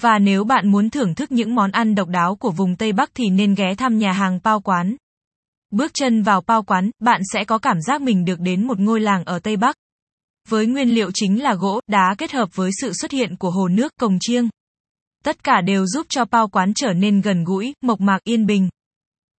Và 0.00 0.18
nếu 0.18 0.44
bạn 0.44 0.70
muốn 0.70 0.90
thưởng 0.90 1.14
thức 1.14 1.32
những 1.32 1.54
món 1.54 1.70
ăn 1.70 1.94
độc 1.94 2.08
đáo 2.08 2.36
của 2.36 2.50
vùng 2.50 2.76
Tây 2.76 2.92
Bắc 2.92 3.10
thì 3.14 3.24
nên 3.30 3.54
ghé 3.54 3.74
thăm 3.74 3.98
nhà 3.98 4.12
hàng 4.12 4.40
Pao 4.40 4.60
quán. 4.60 4.96
Bước 5.70 5.94
chân 5.94 6.22
vào 6.22 6.40
Pao 6.40 6.62
quán, 6.62 6.90
bạn 7.00 7.20
sẽ 7.32 7.44
có 7.44 7.58
cảm 7.58 7.80
giác 7.80 8.00
mình 8.02 8.24
được 8.24 8.40
đến 8.40 8.66
một 8.66 8.78
ngôi 8.78 9.00
làng 9.00 9.24
ở 9.24 9.38
Tây 9.38 9.56
Bắc 9.56 9.76
với 10.48 10.66
nguyên 10.66 10.88
liệu 10.88 11.10
chính 11.14 11.42
là 11.42 11.54
gỗ, 11.54 11.80
đá 11.86 12.14
kết 12.18 12.32
hợp 12.32 12.48
với 12.54 12.70
sự 12.80 12.92
xuất 12.92 13.10
hiện 13.10 13.36
của 13.36 13.50
hồ 13.50 13.68
nước, 13.68 13.92
cồng 14.00 14.18
chiêng. 14.20 14.48
Tất 15.24 15.44
cả 15.44 15.60
đều 15.60 15.86
giúp 15.86 16.06
cho 16.08 16.24
Pao 16.24 16.48
quán 16.48 16.72
trở 16.74 16.92
nên 16.92 17.20
gần 17.20 17.44
gũi, 17.44 17.74
mộc 17.82 18.00
mạc 18.00 18.18
yên 18.24 18.46
bình. 18.46 18.68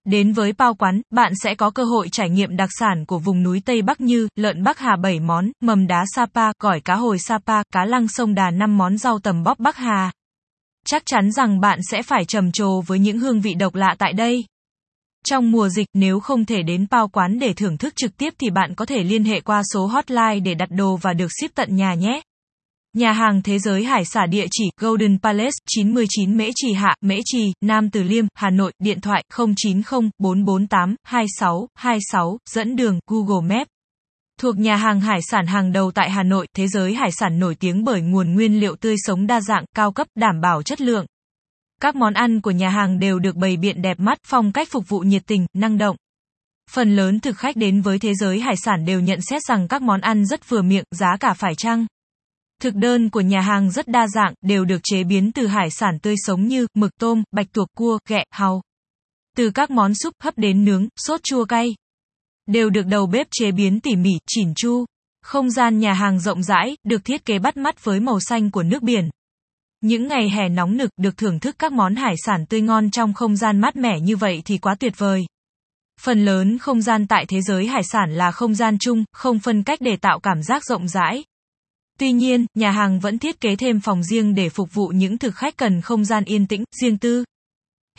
Đến 0.04 0.32
với 0.32 0.52
Pao 0.52 0.74
quán, 0.74 1.00
bạn 1.10 1.32
sẽ 1.42 1.54
có 1.54 1.70
cơ 1.70 1.84
hội 1.84 2.08
trải 2.12 2.30
nghiệm 2.30 2.56
đặc 2.56 2.68
sản 2.78 3.04
của 3.06 3.18
vùng 3.18 3.42
núi 3.42 3.62
Tây 3.64 3.82
Bắc 3.82 4.00
như 4.00 4.28
lợn 4.36 4.62
Bắc 4.62 4.78
Hà 4.78 4.96
7 4.96 5.20
món, 5.20 5.50
mầm 5.60 5.86
đá 5.86 6.04
Sapa, 6.14 6.52
gỏi 6.60 6.80
cá 6.80 6.94
hồi 6.94 7.18
Sapa, 7.18 7.62
cá 7.72 7.84
lăng 7.84 8.08
sông 8.08 8.34
Đà 8.34 8.50
5 8.50 8.78
món 8.78 8.98
rau 8.98 9.18
tầm 9.18 9.42
bóp 9.42 9.58
Bắc 9.58 9.76
Hà. 9.76 10.12
Chắc 10.86 11.02
chắn 11.06 11.32
rằng 11.32 11.60
bạn 11.60 11.78
sẽ 11.90 12.02
phải 12.02 12.24
trầm 12.24 12.52
trồ 12.52 12.80
với 12.80 12.98
những 12.98 13.18
hương 13.18 13.40
vị 13.40 13.54
độc 13.54 13.74
lạ 13.74 13.94
tại 13.98 14.12
đây. 14.12 14.44
Trong 15.30 15.50
mùa 15.50 15.68
dịch 15.68 15.86
nếu 15.94 16.20
không 16.20 16.44
thể 16.44 16.62
đến 16.62 16.86
bao 16.90 17.08
quán 17.08 17.38
để 17.38 17.52
thưởng 17.52 17.78
thức 17.78 17.96
trực 17.96 18.16
tiếp 18.16 18.34
thì 18.38 18.50
bạn 18.50 18.74
có 18.74 18.84
thể 18.84 19.04
liên 19.04 19.24
hệ 19.24 19.40
qua 19.40 19.62
số 19.72 19.86
hotline 19.86 20.40
để 20.40 20.54
đặt 20.54 20.68
đồ 20.70 20.96
và 20.96 21.12
được 21.12 21.28
ship 21.40 21.54
tận 21.54 21.76
nhà 21.76 21.94
nhé. 21.94 22.20
Nhà 22.96 23.12
hàng 23.12 23.42
Thế 23.42 23.58
giới 23.58 23.84
Hải 23.84 24.04
sản 24.04 24.30
địa 24.30 24.46
chỉ 24.50 24.64
Golden 24.80 25.18
Palace 25.22 25.56
99 25.66 26.36
Mễ 26.36 26.50
Trì 26.56 26.72
Hạ, 26.72 26.94
Mễ 27.00 27.18
Trì, 27.24 27.52
Nam 27.60 27.90
Từ 27.90 28.02
Liêm, 28.02 28.24
Hà 28.34 28.50
Nội, 28.50 28.72
điện 28.78 29.00
thoại 29.00 29.24
090 29.36 30.10
448 30.18 30.96
26 31.04 31.68
26, 31.74 32.38
dẫn 32.50 32.76
đường 32.76 32.98
Google 33.06 33.56
Maps. 33.56 33.68
Thuộc 34.40 34.58
nhà 34.58 34.76
hàng 34.76 35.00
hải 35.00 35.20
sản 35.22 35.46
hàng 35.46 35.72
đầu 35.72 35.90
tại 35.90 36.10
Hà 36.10 36.22
Nội, 36.22 36.46
Thế 36.56 36.68
giới 36.68 36.94
Hải 36.94 37.12
sản 37.12 37.38
nổi 37.38 37.54
tiếng 37.54 37.84
bởi 37.84 38.00
nguồn 38.00 38.34
nguyên 38.34 38.60
liệu 38.60 38.76
tươi 38.76 38.96
sống 38.98 39.26
đa 39.26 39.40
dạng, 39.40 39.64
cao 39.76 39.92
cấp, 39.92 40.06
đảm 40.14 40.40
bảo 40.40 40.62
chất 40.62 40.80
lượng. 40.80 41.06
Các 41.80 41.96
món 41.96 42.14
ăn 42.14 42.40
của 42.40 42.50
nhà 42.50 42.68
hàng 42.68 42.98
đều 42.98 43.18
được 43.18 43.36
bày 43.36 43.56
biện 43.56 43.82
đẹp 43.82 44.00
mắt, 44.00 44.18
phong 44.26 44.52
cách 44.52 44.68
phục 44.70 44.88
vụ 44.88 45.00
nhiệt 45.00 45.22
tình, 45.26 45.46
năng 45.54 45.78
động. 45.78 45.96
Phần 46.70 46.96
lớn 46.96 47.20
thực 47.20 47.38
khách 47.38 47.56
đến 47.56 47.80
với 47.80 47.98
thế 47.98 48.14
giới 48.14 48.40
hải 48.40 48.56
sản 48.56 48.84
đều 48.84 49.00
nhận 49.00 49.18
xét 49.22 49.42
rằng 49.42 49.68
các 49.68 49.82
món 49.82 50.00
ăn 50.00 50.26
rất 50.26 50.48
vừa 50.48 50.62
miệng, 50.62 50.84
giá 50.90 51.16
cả 51.20 51.34
phải 51.34 51.54
chăng. 51.54 51.86
Thực 52.62 52.74
đơn 52.74 53.10
của 53.10 53.20
nhà 53.20 53.40
hàng 53.40 53.70
rất 53.70 53.88
đa 53.88 54.06
dạng, 54.08 54.34
đều 54.42 54.64
được 54.64 54.80
chế 54.82 55.04
biến 55.04 55.32
từ 55.32 55.46
hải 55.46 55.70
sản 55.70 55.98
tươi 56.02 56.14
sống 56.26 56.48
như 56.48 56.66
mực 56.74 56.90
tôm, 57.00 57.22
bạch 57.32 57.46
tuộc 57.52 57.68
cua, 57.76 57.98
ghẹ, 58.08 58.24
hàu. 58.30 58.62
Từ 59.36 59.50
các 59.50 59.70
món 59.70 59.94
súp 59.94 60.14
hấp 60.22 60.38
đến 60.38 60.64
nướng, 60.64 60.88
sốt 60.96 61.20
chua 61.22 61.44
cay. 61.44 61.74
Đều 62.46 62.70
được 62.70 62.86
đầu 62.86 63.06
bếp 63.06 63.26
chế 63.30 63.52
biến 63.52 63.80
tỉ 63.80 63.96
mỉ, 63.96 64.18
chỉn 64.26 64.52
chu. 64.56 64.84
Không 65.22 65.50
gian 65.50 65.78
nhà 65.78 65.92
hàng 65.92 66.20
rộng 66.20 66.42
rãi, 66.42 66.76
được 66.84 67.04
thiết 67.04 67.24
kế 67.24 67.38
bắt 67.38 67.56
mắt 67.56 67.84
với 67.84 68.00
màu 68.00 68.20
xanh 68.20 68.50
của 68.50 68.62
nước 68.62 68.82
biển. 68.82 69.10
Những 69.80 70.08
ngày 70.08 70.30
hè 70.30 70.48
nóng 70.48 70.76
nực 70.76 70.90
được 70.96 71.16
thưởng 71.16 71.40
thức 71.40 71.56
các 71.58 71.72
món 71.72 71.94
hải 71.94 72.14
sản 72.26 72.46
tươi 72.46 72.60
ngon 72.60 72.90
trong 72.90 73.14
không 73.14 73.36
gian 73.36 73.60
mát 73.60 73.76
mẻ 73.76 74.00
như 74.00 74.16
vậy 74.16 74.42
thì 74.44 74.58
quá 74.58 74.74
tuyệt 74.74 74.92
vời. 74.96 75.26
Phần 76.00 76.24
lớn 76.24 76.58
không 76.58 76.82
gian 76.82 77.06
tại 77.06 77.26
thế 77.26 77.40
giới 77.42 77.66
hải 77.66 77.82
sản 77.82 78.10
là 78.10 78.30
không 78.30 78.54
gian 78.54 78.78
chung, 78.78 79.04
không 79.12 79.38
phân 79.38 79.62
cách 79.62 79.80
để 79.80 79.96
tạo 79.96 80.20
cảm 80.20 80.42
giác 80.42 80.64
rộng 80.64 80.88
rãi. 80.88 81.24
Tuy 81.98 82.12
nhiên, 82.12 82.46
nhà 82.54 82.70
hàng 82.70 83.00
vẫn 83.00 83.18
thiết 83.18 83.40
kế 83.40 83.56
thêm 83.56 83.80
phòng 83.80 84.02
riêng 84.02 84.34
để 84.34 84.48
phục 84.48 84.74
vụ 84.74 84.88
những 84.88 85.18
thực 85.18 85.34
khách 85.34 85.56
cần 85.56 85.80
không 85.80 86.04
gian 86.04 86.24
yên 86.24 86.46
tĩnh, 86.46 86.64
riêng 86.80 86.98
tư. 86.98 87.24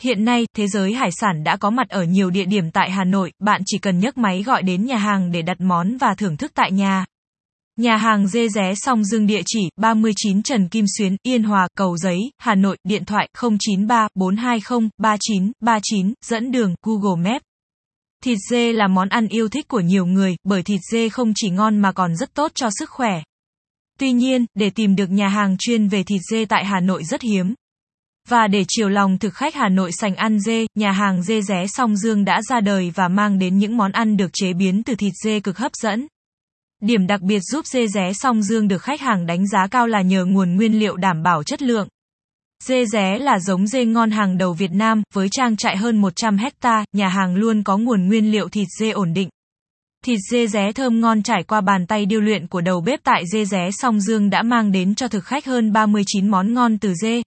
Hiện 0.00 0.24
nay, 0.24 0.46
thế 0.56 0.66
giới 0.68 0.94
hải 0.94 1.10
sản 1.12 1.44
đã 1.44 1.56
có 1.56 1.70
mặt 1.70 1.88
ở 1.88 2.04
nhiều 2.04 2.30
địa 2.30 2.44
điểm 2.44 2.70
tại 2.70 2.90
Hà 2.90 3.04
Nội, 3.04 3.32
bạn 3.38 3.62
chỉ 3.66 3.78
cần 3.78 3.98
nhấc 3.98 4.18
máy 4.18 4.42
gọi 4.42 4.62
đến 4.62 4.84
nhà 4.84 4.96
hàng 4.96 5.32
để 5.32 5.42
đặt 5.42 5.60
món 5.60 5.96
và 5.96 6.14
thưởng 6.14 6.36
thức 6.36 6.52
tại 6.54 6.72
nhà. 6.72 7.04
Nhà 7.80 7.96
hàng 7.96 8.26
dê 8.26 8.48
ré 8.48 8.74
song 8.76 9.04
dương 9.04 9.26
địa 9.26 9.40
chỉ 9.46 9.60
39 9.76 10.42
Trần 10.42 10.68
Kim 10.68 10.84
Xuyến, 10.98 11.16
Yên 11.22 11.42
Hòa, 11.42 11.68
Cầu 11.76 11.96
Giấy, 11.96 12.18
Hà 12.38 12.54
Nội, 12.54 12.76
điện 12.84 13.04
thoại 13.04 13.28
093 13.58 14.08
420 14.14 14.88
39 14.98 15.52
39, 15.60 16.12
dẫn 16.24 16.50
đường 16.50 16.74
Google 16.82 17.30
Maps. 17.30 17.44
Thịt 18.24 18.38
dê 18.50 18.72
là 18.72 18.88
món 18.88 19.08
ăn 19.08 19.28
yêu 19.28 19.48
thích 19.48 19.68
của 19.68 19.80
nhiều 19.80 20.06
người, 20.06 20.36
bởi 20.44 20.62
thịt 20.62 20.80
dê 20.92 21.08
không 21.08 21.32
chỉ 21.36 21.50
ngon 21.50 21.78
mà 21.78 21.92
còn 21.92 22.16
rất 22.16 22.34
tốt 22.34 22.52
cho 22.54 22.68
sức 22.78 22.90
khỏe. 22.90 23.22
Tuy 23.98 24.12
nhiên, 24.12 24.46
để 24.54 24.70
tìm 24.70 24.96
được 24.96 25.10
nhà 25.10 25.28
hàng 25.28 25.56
chuyên 25.58 25.88
về 25.88 26.02
thịt 26.02 26.20
dê 26.30 26.44
tại 26.44 26.64
Hà 26.64 26.80
Nội 26.80 27.04
rất 27.04 27.22
hiếm. 27.22 27.54
Và 28.28 28.46
để 28.46 28.64
chiều 28.68 28.88
lòng 28.88 29.18
thực 29.18 29.34
khách 29.34 29.54
Hà 29.54 29.68
Nội 29.68 29.92
sành 29.92 30.16
ăn 30.16 30.40
dê, 30.40 30.66
nhà 30.74 30.92
hàng 30.92 31.22
dê 31.22 31.42
ré 31.42 31.66
song 31.66 31.96
dương 31.96 32.24
đã 32.24 32.42
ra 32.42 32.60
đời 32.60 32.92
và 32.94 33.08
mang 33.08 33.38
đến 33.38 33.58
những 33.58 33.76
món 33.76 33.92
ăn 33.92 34.16
được 34.16 34.30
chế 34.32 34.52
biến 34.52 34.82
từ 34.82 34.94
thịt 34.94 35.12
dê 35.24 35.40
cực 35.40 35.58
hấp 35.58 35.72
dẫn. 35.82 36.06
Điểm 36.80 37.06
đặc 37.06 37.20
biệt 37.20 37.40
giúp 37.40 37.66
dê 37.66 37.86
ré 37.86 38.12
song 38.12 38.42
dương 38.42 38.68
được 38.68 38.82
khách 38.82 39.00
hàng 39.00 39.26
đánh 39.26 39.46
giá 39.46 39.66
cao 39.66 39.86
là 39.86 40.02
nhờ 40.02 40.24
nguồn 40.24 40.56
nguyên 40.56 40.78
liệu 40.78 40.96
đảm 40.96 41.22
bảo 41.22 41.42
chất 41.42 41.62
lượng. 41.62 41.88
Dê 42.64 42.84
ré 42.86 43.18
là 43.18 43.38
giống 43.38 43.66
dê 43.66 43.84
ngon 43.84 44.10
hàng 44.10 44.38
đầu 44.38 44.52
Việt 44.52 44.70
Nam, 44.72 45.02
với 45.14 45.28
trang 45.30 45.56
trại 45.56 45.76
hơn 45.76 45.96
100 45.96 46.36
hecta, 46.36 46.84
nhà 46.92 47.08
hàng 47.08 47.34
luôn 47.34 47.62
có 47.62 47.78
nguồn 47.78 48.08
nguyên 48.08 48.32
liệu 48.32 48.48
thịt 48.48 48.68
dê 48.78 48.90
ổn 48.90 49.12
định. 49.12 49.28
Thịt 50.04 50.18
dê 50.30 50.46
ré 50.46 50.72
thơm 50.72 51.00
ngon 51.00 51.22
trải 51.22 51.42
qua 51.42 51.60
bàn 51.60 51.86
tay 51.86 52.06
điêu 52.06 52.20
luyện 52.20 52.46
của 52.46 52.60
đầu 52.60 52.80
bếp 52.80 53.00
tại 53.04 53.22
dê 53.32 53.44
ré 53.44 53.70
song 53.72 54.00
dương 54.00 54.30
đã 54.30 54.42
mang 54.42 54.72
đến 54.72 54.94
cho 54.94 55.08
thực 55.08 55.24
khách 55.24 55.46
hơn 55.46 55.72
39 55.72 56.28
món 56.28 56.54
ngon 56.54 56.78
từ 56.78 56.94
dê. 56.94 57.22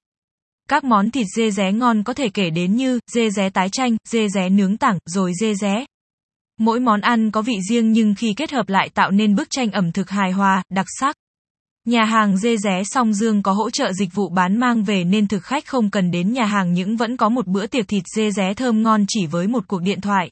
Các 0.70 0.84
món 0.84 1.12
thịt 1.12 1.28
dê 1.36 1.52
ré 1.52 1.72
ngon 1.72 2.04
có 2.04 2.14
thể 2.14 2.30
kể 2.30 2.50
đến 2.50 2.76
như 2.76 3.00
dê 3.12 3.30
ré 3.30 3.50
tái 3.50 3.70
chanh, 3.70 3.98
dê 4.10 4.28
ré 4.30 4.50
nướng 4.50 4.78
tảng, 4.78 4.98
rồi 5.06 5.32
dê 5.42 5.54
ré. 5.56 5.86
Mỗi 6.60 6.80
món 6.80 7.02
ăn 7.02 7.32
có 7.32 7.42
vị 7.42 7.54
riêng 7.70 7.92
nhưng 7.92 8.16
khi 8.16 8.34
kết 8.38 8.52
hợp 8.52 8.70
lại 8.70 8.90
tạo 8.90 9.12
nên 9.12 9.36
bức 9.36 9.48
tranh 9.50 9.72
ẩm 9.72 9.92
thực 9.92 10.10
hài 10.10 10.32
hòa, 10.32 10.64
đặc 10.70 10.86
sắc. 11.00 11.16
Nhà 11.86 12.06
hàng 12.06 12.38
dê 12.38 12.58
ré 12.58 12.84
song 12.86 13.14
dương 13.14 13.44
có 13.44 13.52
hỗ 13.52 13.70
trợ 13.70 13.94
dịch 13.94 14.10
vụ 14.14 14.30
bán 14.30 14.60
mang 14.60 14.84
về 14.84 15.04
nên 15.04 15.28
thực 15.28 15.44
khách 15.44 15.66
không 15.66 15.90
cần 15.90 16.12
đến 16.12 16.34
nhà 16.34 16.46
hàng 16.46 16.74
những 16.74 16.96
vẫn 16.96 17.18
có 17.18 17.30
một 17.30 17.48
bữa 17.48 17.68
tiệc 17.68 17.88
thịt 17.88 18.04
dê 18.16 18.32
ré 18.32 18.54
thơm 18.54 18.84
ngon 18.84 19.06
chỉ 19.08 19.26
với 19.26 19.48
một 19.48 19.68
cuộc 19.68 19.82
điện 19.82 20.02
thoại. 20.02 20.32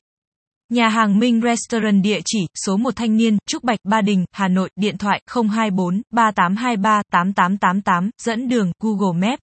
Nhà 0.69 0.87
hàng 0.87 1.19
Minh 1.19 1.41
Restaurant 1.41 2.03
địa 2.03 2.19
chỉ, 2.25 2.39
số 2.65 2.77
1 2.77 2.95
Thanh 2.95 3.17
Niên, 3.17 3.37
Trúc 3.47 3.63
Bạch, 3.63 3.79
Ba 3.83 4.01
Đình, 4.01 4.25
Hà 4.31 4.47
Nội, 4.47 4.69
điện 4.75 4.97
thoại 4.97 5.21
024 5.27 6.01
3823 6.11 7.01
8888, 7.11 8.09
dẫn 8.21 8.47
đường 8.47 8.71
Google 8.79 9.27
Maps. 9.27 9.41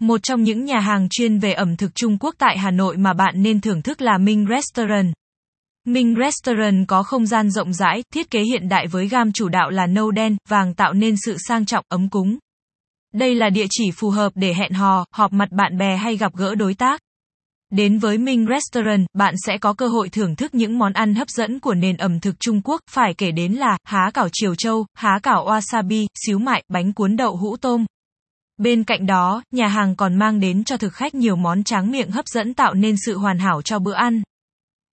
Một 0.00 0.22
trong 0.22 0.42
những 0.42 0.64
nhà 0.64 0.80
hàng 0.80 1.08
chuyên 1.10 1.38
về 1.38 1.52
ẩm 1.52 1.76
thực 1.76 1.94
Trung 1.94 2.18
Quốc 2.20 2.34
tại 2.38 2.58
Hà 2.58 2.70
Nội 2.70 2.96
mà 2.96 3.12
bạn 3.12 3.42
nên 3.42 3.60
thưởng 3.60 3.82
thức 3.82 4.02
là 4.02 4.18
Minh 4.18 4.46
Restaurant. 4.50 5.12
Minh 5.86 6.14
Restaurant 6.20 6.88
có 6.88 7.02
không 7.02 7.26
gian 7.26 7.50
rộng 7.50 7.72
rãi, 7.72 8.02
thiết 8.14 8.30
kế 8.30 8.40
hiện 8.40 8.68
đại 8.68 8.86
với 8.86 9.08
gam 9.08 9.32
chủ 9.32 9.48
đạo 9.48 9.70
là 9.70 9.86
nâu 9.86 10.10
đen, 10.10 10.36
vàng 10.48 10.74
tạo 10.74 10.92
nên 10.92 11.14
sự 11.24 11.36
sang 11.48 11.66
trọng, 11.66 11.84
ấm 11.88 12.08
cúng. 12.08 12.38
Đây 13.14 13.34
là 13.34 13.50
địa 13.50 13.66
chỉ 13.70 13.90
phù 13.90 14.10
hợp 14.10 14.32
để 14.34 14.54
hẹn 14.54 14.72
hò, 14.72 15.04
họp 15.12 15.32
mặt 15.32 15.48
bạn 15.50 15.78
bè 15.78 15.96
hay 15.96 16.16
gặp 16.16 16.32
gỡ 16.34 16.54
đối 16.54 16.74
tác. 16.74 17.00
Đến 17.70 17.98
với 17.98 18.18
Minh 18.18 18.46
Restaurant, 18.50 19.06
bạn 19.14 19.34
sẽ 19.46 19.58
có 19.58 19.72
cơ 19.72 19.88
hội 19.88 20.08
thưởng 20.08 20.36
thức 20.36 20.54
những 20.54 20.78
món 20.78 20.92
ăn 20.92 21.14
hấp 21.14 21.28
dẫn 21.28 21.60
của 21.60 21.74
nền 21.74 21.96
ẩm 21.96 22.20
thực 22.20 22.40
Trung 22.40 22.60
Quốc, 22.64 22.80
phải 22.90 23.14
kể 23.14 23.30
đến 23.30 23.52
là 23.52 23.78
há 23.84 24.10
cảo 24.14 24.28
Triều 24.32 24.54
Châu, 24.54 24.86
há 24.94 25.18
cảo 25.22 25.46
wasabi, 25.46 26.06
xíu 26.26 26.38
mại, 26.38 26.64
bánh 26.68 26.92
cuốn 26.92 27.16
đậu 27.16 27.36
hũ 27.36 27.56
tôm. 27.56 27.86
Bên 28.56 28.84
cạnh 28.84 29.06
đó, 29.06 29.42
nhà 29.50 29.68
hàng 29.68 29.96
còn 29.96 30.18
mang 30.18 30.40
đến 30.40 30.64
cho 30.64 30.76
thực 30.76 30.92
khách 30.92 31.14
nhiều 31.14 31.36
món 31.36 31.64
tráng 31.64 31.90
miệng 31.90 32.10
hấp 32.10 32.26
dẫn 32.26 32.54
tạo 32.54 32.74
nên 32.74 32.96
sự 33.06 33.18
hoàn 33.18 33.38
hảo 33.38 33.62
cho 33.62 33.78
bữa 33.78 33.94
ăn. 33.94 34.22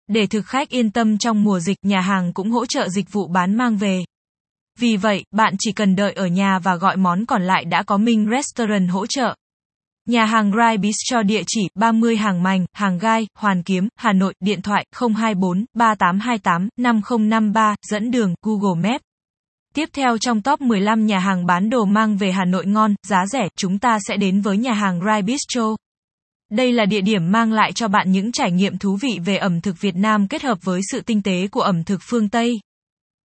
Để 0.07 0.27
thực 0.27 0.45
khách 0.45 0.69
yên 0.69 0.91
tâm 0.91 1.17
trong 1.17 1.43
mùa 1.43 1.59
dịch, 1.59 1.77
nhà 1.81 2.01
hàng 2.01 2.33
cũng 2.33 2.51
hỗ 2.51 2.65
trợ 2.65 2.89
dịch 2.89 3.11
vụ 3.11 3.27
bán 3.27 3.55
mang 3.55 3.77
về. 3.77 4.05
Vì 4.79 4.97
vậy, 4.97 5.25
bạn 5.31 5.55
chỉ 5.59 5.71
cần 5.71 5.95
đợi 5.95 6.13
ở 6.13 6.27
nhà 6.27 6.59
và 6.59 6.75
gọi 6.75 6.97
món 6.97 7.25
còn 7.25 7.41
lại 7.43 7.65
đã 7.65 7.83
có 7.83 7.97
Minh 7.97 8.27
Restaurant 8.31 8.89
hỗ 8.89 9.05
trợ. 9.05 9.35
Nhà 10.07 10.25
hàng 10.25 10.51
Rai 10.57 10.77
Bistro 10.77 11.23
địa 11.23 11.43
chỉ 11.47 11.61
30 11.75 12.17
Hàng 12.17 12.43
Mành, 12.43 12.65
Hàng 12.73 12.97
Gai, 12.97 13.27
Hoàn 13.37 13.63
Kiếm, 13.63 13.87
Hà 13.95 14.13
Nội, 14.13 14.33
điện 14.39 14.61
thoại 14.61 14.85
024 15.15 15.65
3828 15.73 16.69
5053, 16.77 17.75
dẫn 17.91 18.11
đường 18.11 18.35
Google 18.41 18.89
Maps. 18.89 19.03
Tiếp 19.75 19.89
theo 19.93 20.17
trong 20.17 20.41
top 20.41 20.61
15 20.61 21.05
nhà 21.05 21.19
hàng 21.19 21.45
bán 21.45 21.69
đồ 21.69 21.85
mang 21.85 22.17
về 22.17 22.31
Hà 22.31 22.45
Nội 22.45 22.65
ngon, 22.65 22.95
giá 23.07 23.25
rẻ, 23.25 23.47
chúng 23.57 23.79
ta 23.79 23.97
sẽ 24.07 24.17
đến 24.17 24.41
với 24.41 24.57
nhà 24.57 24.73
hàng 24.73 24.99
Rai 25.05 25.21
Bistro. 25.21 25.75
Đây 26.51 26.73
là 26.73 26.85
địa 26.85 27.01
điểm 27.01 27.31
mang 27.31 27.53
lại 27.53 27.71
cho 27.73 27.87
bạn 27.87 28.11
những 28.11 28.31
trải 28.31 28.51
nghiệm 28.51 28.77
thú 28.77 28.97
vị 29.01 29.19
về 29.25 29.37
ẩm 29.37 29.61
thực 29.61 29.81
Việt 29.81 29.95
Nam 29.95 30.27
kết 30.27 30.43
hợp 30.43 30.57
với 30.63 30.81
sự 30.91 31.01
tinh 31.01 31.21
tế 31.21 31.47
của 31.47 31.61
ẩm 31.61 31.83
thực 31.83 31.99
phương 32.09 32.29
Tây. 32.29 32.59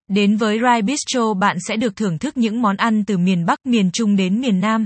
Đến 0.07 0.37
với 0.37 0.59
Rai 0.63 0.81
Bistro 0.81 1.33
bạn 1.33 1.57
sẽ 1.67 1.75
được 1.75 1.95
thưởng 1.95 2.17
thức 2.17 2.37
những 2.37 2.61
món 2.61 2.77
ăn 2.77 3.05
từ 3.05 3.17
miền 3.17 3.45
Bắc, 3.45 3.59
miền 3.65 3.91
Trung 3.91 4.15
đến 4.15 4.41
miền 4.41 4.59
Nam. 4.59 4.85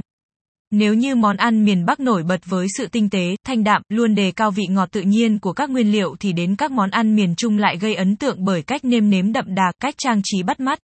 Nếu 0.71 0.93
như 0.93 1.15
món 1.15 1.37
ăn 1.37 1.65
miền 1.65 1.85
Bắc 1.85 1.99
nổi 1.99 2.23
bật 2.23 2.39
với 2.45 2.67
sự 2.77 2.87
tinh 2.87 3.09
tế, 3.09 3.35
thanh 3.45 3.63
đạm, 3.63 3.81
luôn 3.89 4.15
đề 4.15 4.31
cao 4.31 4.51
vị 4.51 4.63
ngọt 4.69 4.91
tự 4.91 5.01
nhiên 5.01 5.39
của 5.39 5.53
các 5.53 5.69
nguyên 5.69 5.91
liệu 5.91 6.15
thì 6.19 6.33
đến 6.33 6.55
các 6.55 6.71
món 6.71 6.89
ăn 6.89 7.15
miền 7.15 7.35
Trung 7.35 7.57
lại 7.57 7.77
gây 7.77 7.95
ấn 7.95 8.15
tượng 8.15 8.45
bởi 8.45 8.61
cách 8.61 8.85
nêm 8.85 9.09
nếm 9.09 9.31
đậm 9.31 9.55
đà, 9.55 9.71
cách 9.79 9.95
trang 9.97 10.21
trí 10.23 10.43
bắt 10.43 10.59
mắt. 10.59 10.79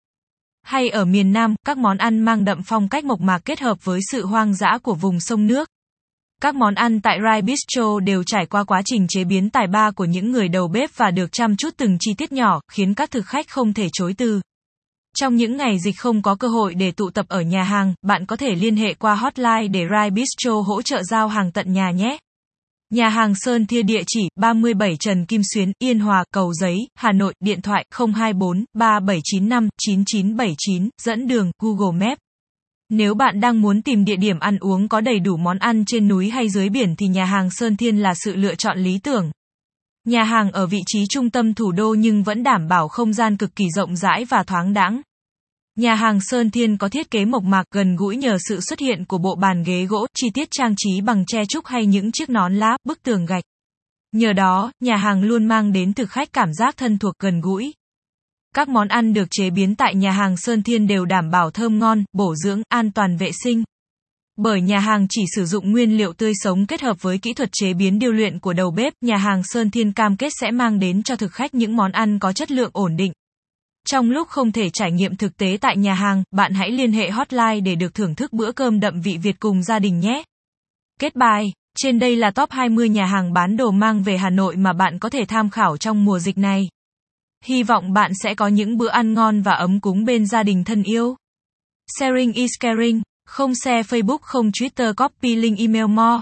Hay 0.64 0.90
ở 0.90 1.06
miền 1.06 1.34
Nam, 1.34 1.56
các 1.66 1.78
món 1.78 1.98
ăn 1.98 2.20
mang 2.20 2.46
đậm 2.46 2.62
phong 2.66 2.90
cách 2.90 3.06
mộc 3.06 3.22
mạc 3.22 3.40
kết 3.46 3.60
hợp 3.60 3.86
với 3.86 4.00
sự 4.12 4.26
hoang 4.26 4.54
dã 4.54 4.78
của 4.84 4.94
vùng 4.94 5.20
sông 5.20 5.48
nước. 5.48 5.70
Các 6.42 6.56
món 6.56 6.76
ăn 6.76 7.02
tại 7.02 7.20
Rai 7.24 7.42
Bistro 7.42 8.00
đều 8.00 8.24
trải 8.24 8.46
qua 8.46 8.64
quá 8.64 8.82
trình 8.86 9.08
chế 9.10 9.24
biến 9.24 9.50
tài 9.50 9.68
ba 9.68 9.92
của 9.92 10.06
những 10.06 10.32
người 10.32 10.48
đầu 10.48 10.68
bếp 10.68 10.90
và 10.96 11.12
được 11.12 11.32
chăm 11.32 11.58
chút 11.58 11.70
từng 11.78 11.98
chi 12.00 12.14
tiết 12.14 12.32
nhỏ, 12.32 12.62
khiến 12.72 12.94
các 12.94 13.12
thực 13.12 13.26
khách 13.26 13.50
không 13.50 13.74
thể 13.74 13.88
chối 13.94 14.14
từ. 14.18 14.42
Trong 15.18 15.36
những 15.36 15.58
ngày 15.58 15.80
dịch 15.80 15.98
không 15.98 16.22
có 16.22 16.36
cơ 16.36 16.48
hội 16.48 16.74
để 16.74 16.92
tụ 16.92 17.10
tập 17.10 17.26
ở 17.30 17.42
nhà 17.42 17.64
hàng, 17.64 17.94
bạn 18.02 18.26
có 18.26 18.36
thể 18.36 18.56
liên 18.56 18.76
hệ 18.76 18.94
qua 18.94 19.16
hotline 19.16 19.68
để 19.68 19.84
Rai 19.92 20.10
Bistro 20.12 20.62
hỗ 20.62 20.82
trợ 20.82 21.04
giao 21.04 21.28
hàng 21.28 21.52
tận 21.52 21.74
nhà 21.74 21.92
nhé. 21.92 22.18
Nhà 22.90 23.10
hàng 23.10 23.34
Sơn 23.36 23.66
Thia 23.66 23.84
địa 23.84 24.02
chỉ 24.08 24.30
37 24.36 24.98
Trần 25.00 25.26
Kim 25.26 25.42
Xuyến, 25.54 25.72
Yên 25.80 26.00
Hòa, 26.00 26.24
Cầu 26.34 26.54
Giấy, 26.54 26.78
Hà 26.96 27.12
Nội, 27.12 27.34
điện 27.40 27.62
thoại 27.62 27.86
024 27.92 28.66
3795 28.74 29.70
9979, 29.78 30.90
dẫn 31.02 31.28
đường 31.28 31.52
Google 31.62 32.08
Maps. 32.08 32.27
Nếu 32.90 33.14
bạn 33.14 33.40
đang 33.40 33.62
muốn 33.62 33.82
tìm 33.82 34.06
địa 34.06 34.16
điểm 34.16 34.40
ăn 34.40 34.58
uống 34.60 34.88
có 34.88 35.02
đầy 35.02 35.20
đủ 35.20 35.38
món 35.38 35.58
ăn 35.58 35.84
trên 35.86 36.08
núi 36.08 36.30
hay 36.30 36.50
dưới 36.50 36.70
biển 36.70 36.96
thì 36.96 37.08
nhà 37.08 37.26
hàng 37.26 37.50
Sơn 37.52 37.78
Thiên 37.78 37.98
là 37.98 38.14
sự 38.16 38.36
lựa 38.36 38.56
chọn 38.56 38.78
lý 38.78 39.00
tưởng. 39.00 39.32
Nhà 40.06 40.24
hàng 40.24 40.52
ở 40.52 40.68
vị 40.68 40.80
trí 40.88 41.06
trung 41.10 41.30
tâm 41.30 41.54
thủ 41.54 41.72
đô 41.72 41.94
nhưng 41.94 42.24
vẫn 42.24 42.44
đảm 42.44 42.68
bảo 42.68 42.88
không 42.88 43.14
gian 43.14 43.38
cực 43.38 43.56
kỳ 43.56 43.66
rộng 43.76 43.96
rãi 43.96 44.26
và 44.26 44.44
thoáng 44.44 44.74
đãng. 44.74 45.02
Nhà 45.76 45.96
hàng 45.96 46.20
Sơn 46.22 46.52
Thiên 46.52 46.78
có 46.78 46.90
thiết 46.90 47.12
kế 47.12 47.26
mộc 47.26 47.44
mạc 47.44 47.64
gần 47.72 47.96
gũi 47.96 48.18
nhờ 48.18 48.38
sự 48.50 48.60
xuất 48.62 48.80
hiện 48.80 49.06
của 49.06 49.18
bộ 49.18 49.36
bàn 49.36 49.64
ghế 49.64 49.86
gỗ, 49.86 50.08
chi 50.14 50.28
tiết 50.34 50.48
trang 50.52 50.74
trí 50.78 51.02
bằng 51.02 51.26
tre 51.28 51.46
trúc 51.50 51.66
hay 51.66 51.86
những 51.86 52.12
chiếc 52.12 52.30
nón 52.30 52.56
lá, 52.56 52.78
bức 52.84 53.04
tường 53.04 53.26
gạch. 53.26 53.44
Nhờ 54.12 54.34
đó, 54.34 54.72
nhà 54.80 54.96
hàng 54.96 55.24
luôn 55.24 55.46
mang 55.46 55.72
đến 55.72 55.94
thực 55.94 56.10
khách 56.10 56.34
cảm 56.34 56.54
giác 56.54 56.78
thân 56.78 56.98
thuộc 56.98 57.14
gần 57.20 57.42
gũi. 57.42 57.74
Các 58.56 58.70
món 58.70 58.88
ăn 58.88 59.14
được 59.14 59.28
chế 59.32 59.50
biến 59.50 59.76
tại 59.76 59.96
nhà 59.96 60.12
hàng 60.12 60.38
Sơn 60.38 60.64
Thiên 60.64 60.88
đều 60.88 61.06
đảm 61.06 61.32
bảo 61.32 61.52
thơm 61.52 61.80
ngon, 61.80 62.04
bổ 62.14 62.36
dưỡng, 62.36 62.62
an 62.70 62.92
toàn 62.92 63.18
vệ 63.18 63.32
sinh. 63.44 63.64
Bởi 64.38 64.62
nhà 64.62 64.80
hàng 64.80 65.08
chỉ 65.10 65.26
sử 65.36 65.46
dụng 65.46 65.72
nguyên 65.72 65.98
liệu 65.98 66.14
tươi 66.14 66.32
sống 66.44 66.66
kết 66.66 66.82
hợp 66.82 67.02
với 67.02 67.18
kỹ 67.18 67.34
thuật 67.34 67.50
chế 67.52 67.74
biến 67.74 68.00
điêu 68.00 68.12
luyện 68.12 68.40
của 68.40 68.54
đầu 68.54 68.72
bếp, 68.72 68.94
nhà 69.02 69.18
hàng 69.18 69.44
Sơn 69.44 69.72
Thiên 69.72 69.94
cam 69.94 70.18
kết 70.18 70.30
sẽ 70.42 70.52
mang 70.52 70.80
đến 70.80 71.04
cho 71.04 71.16
thực 71.16 71.32
khách 71.32 71.54
những 71.54 71.76
món 71.76 71.92
ăn 71.92 72.20
có 72.20 72.34
chất 72.34 72.52
lượng 72.52 72.72
ổn 72.74 72.98
định. 72.98 73.12
Trong 73.90 74.10
lúc 74.10 74.28
không 74.28 74.52
thể 74.52 74.70
trải 74.70 74.92
nghiệm 74.92 75.16
thực 75.16 75.38
tế 75.38 75.58
tại 75.62 75.78
nhà 75.78 75.94
hàng, 75.94 76.24
bạn 76.32 76.54
hãy 76.54 76.72
liên 76.72 76.92
hệ 76.92 77.10
hotline 77.10 77.60
để 77.60 77.76
được 77.76 77.94
thưởng 77.94 78.16
thức 78.16 78.34
bữa 78.34 78.52
cơm 78.52 78.80
đậm 78.80 79.02
vị 79.02 79.18
Việt 79.18 79.40
cùng 79.40 79.64
gia 79.64 79.80
đình 79.80 80.00
nhé. 80.00 80.24
Kết 81.00 81.16
bài, 81.16 81.46
trên 81.78 82.00
đây 82.00 82.16
là 82.16 82.32
top 82.32 82.52
20 82.52 82.90
nhà 82.90 83.06
hàng 83.06 83.34
bán 83.34 83.58
đồ 83.58 83.72
mang 83.72 84.04
về 84.04 84.18
Hà 84.18 84.30
Nội 84.30 84.56
mà 84.56 84.74
bạn 84.74 85.00
có 85.00 85.10
thể 85.10 85.26
tham 85.28 85.50
khảo 85.50 85.78
trong 85.78 86.06
mùa 86.06 86.20
dịch 86.20 86.38
này. 86.38 86.68
Hy 87.46 87.64
vọng 87.64 87.94
bạn 87.94 88.12
sẽ 88.24 88.36
có 88.36 88.48
những 88.48 88.78
bữa 88.78 88.90
ăn 88.90 89.14
ngon 89.14 89.42
và 89.42 89.52
ấm 89.52 89.80
cúng 89.80 90.06
bên 90.06 90.26
gia 90.26 90.44
đình 90.44 90.64
thân 90.64 90.84
yêu. 90.84 91.16
Sharing 92.00 92.34
is 92.34 92.52
caring, 92.60 93.02
không 93.26 93.56
share 93.56 93.82
Facebook 93.82 94.18
không 94.22 94.50
Twitter 94.50 94.94
copy 94.94 95.36
link 95.36 95.60
email 95.60 95.86
more. 95.86 96.22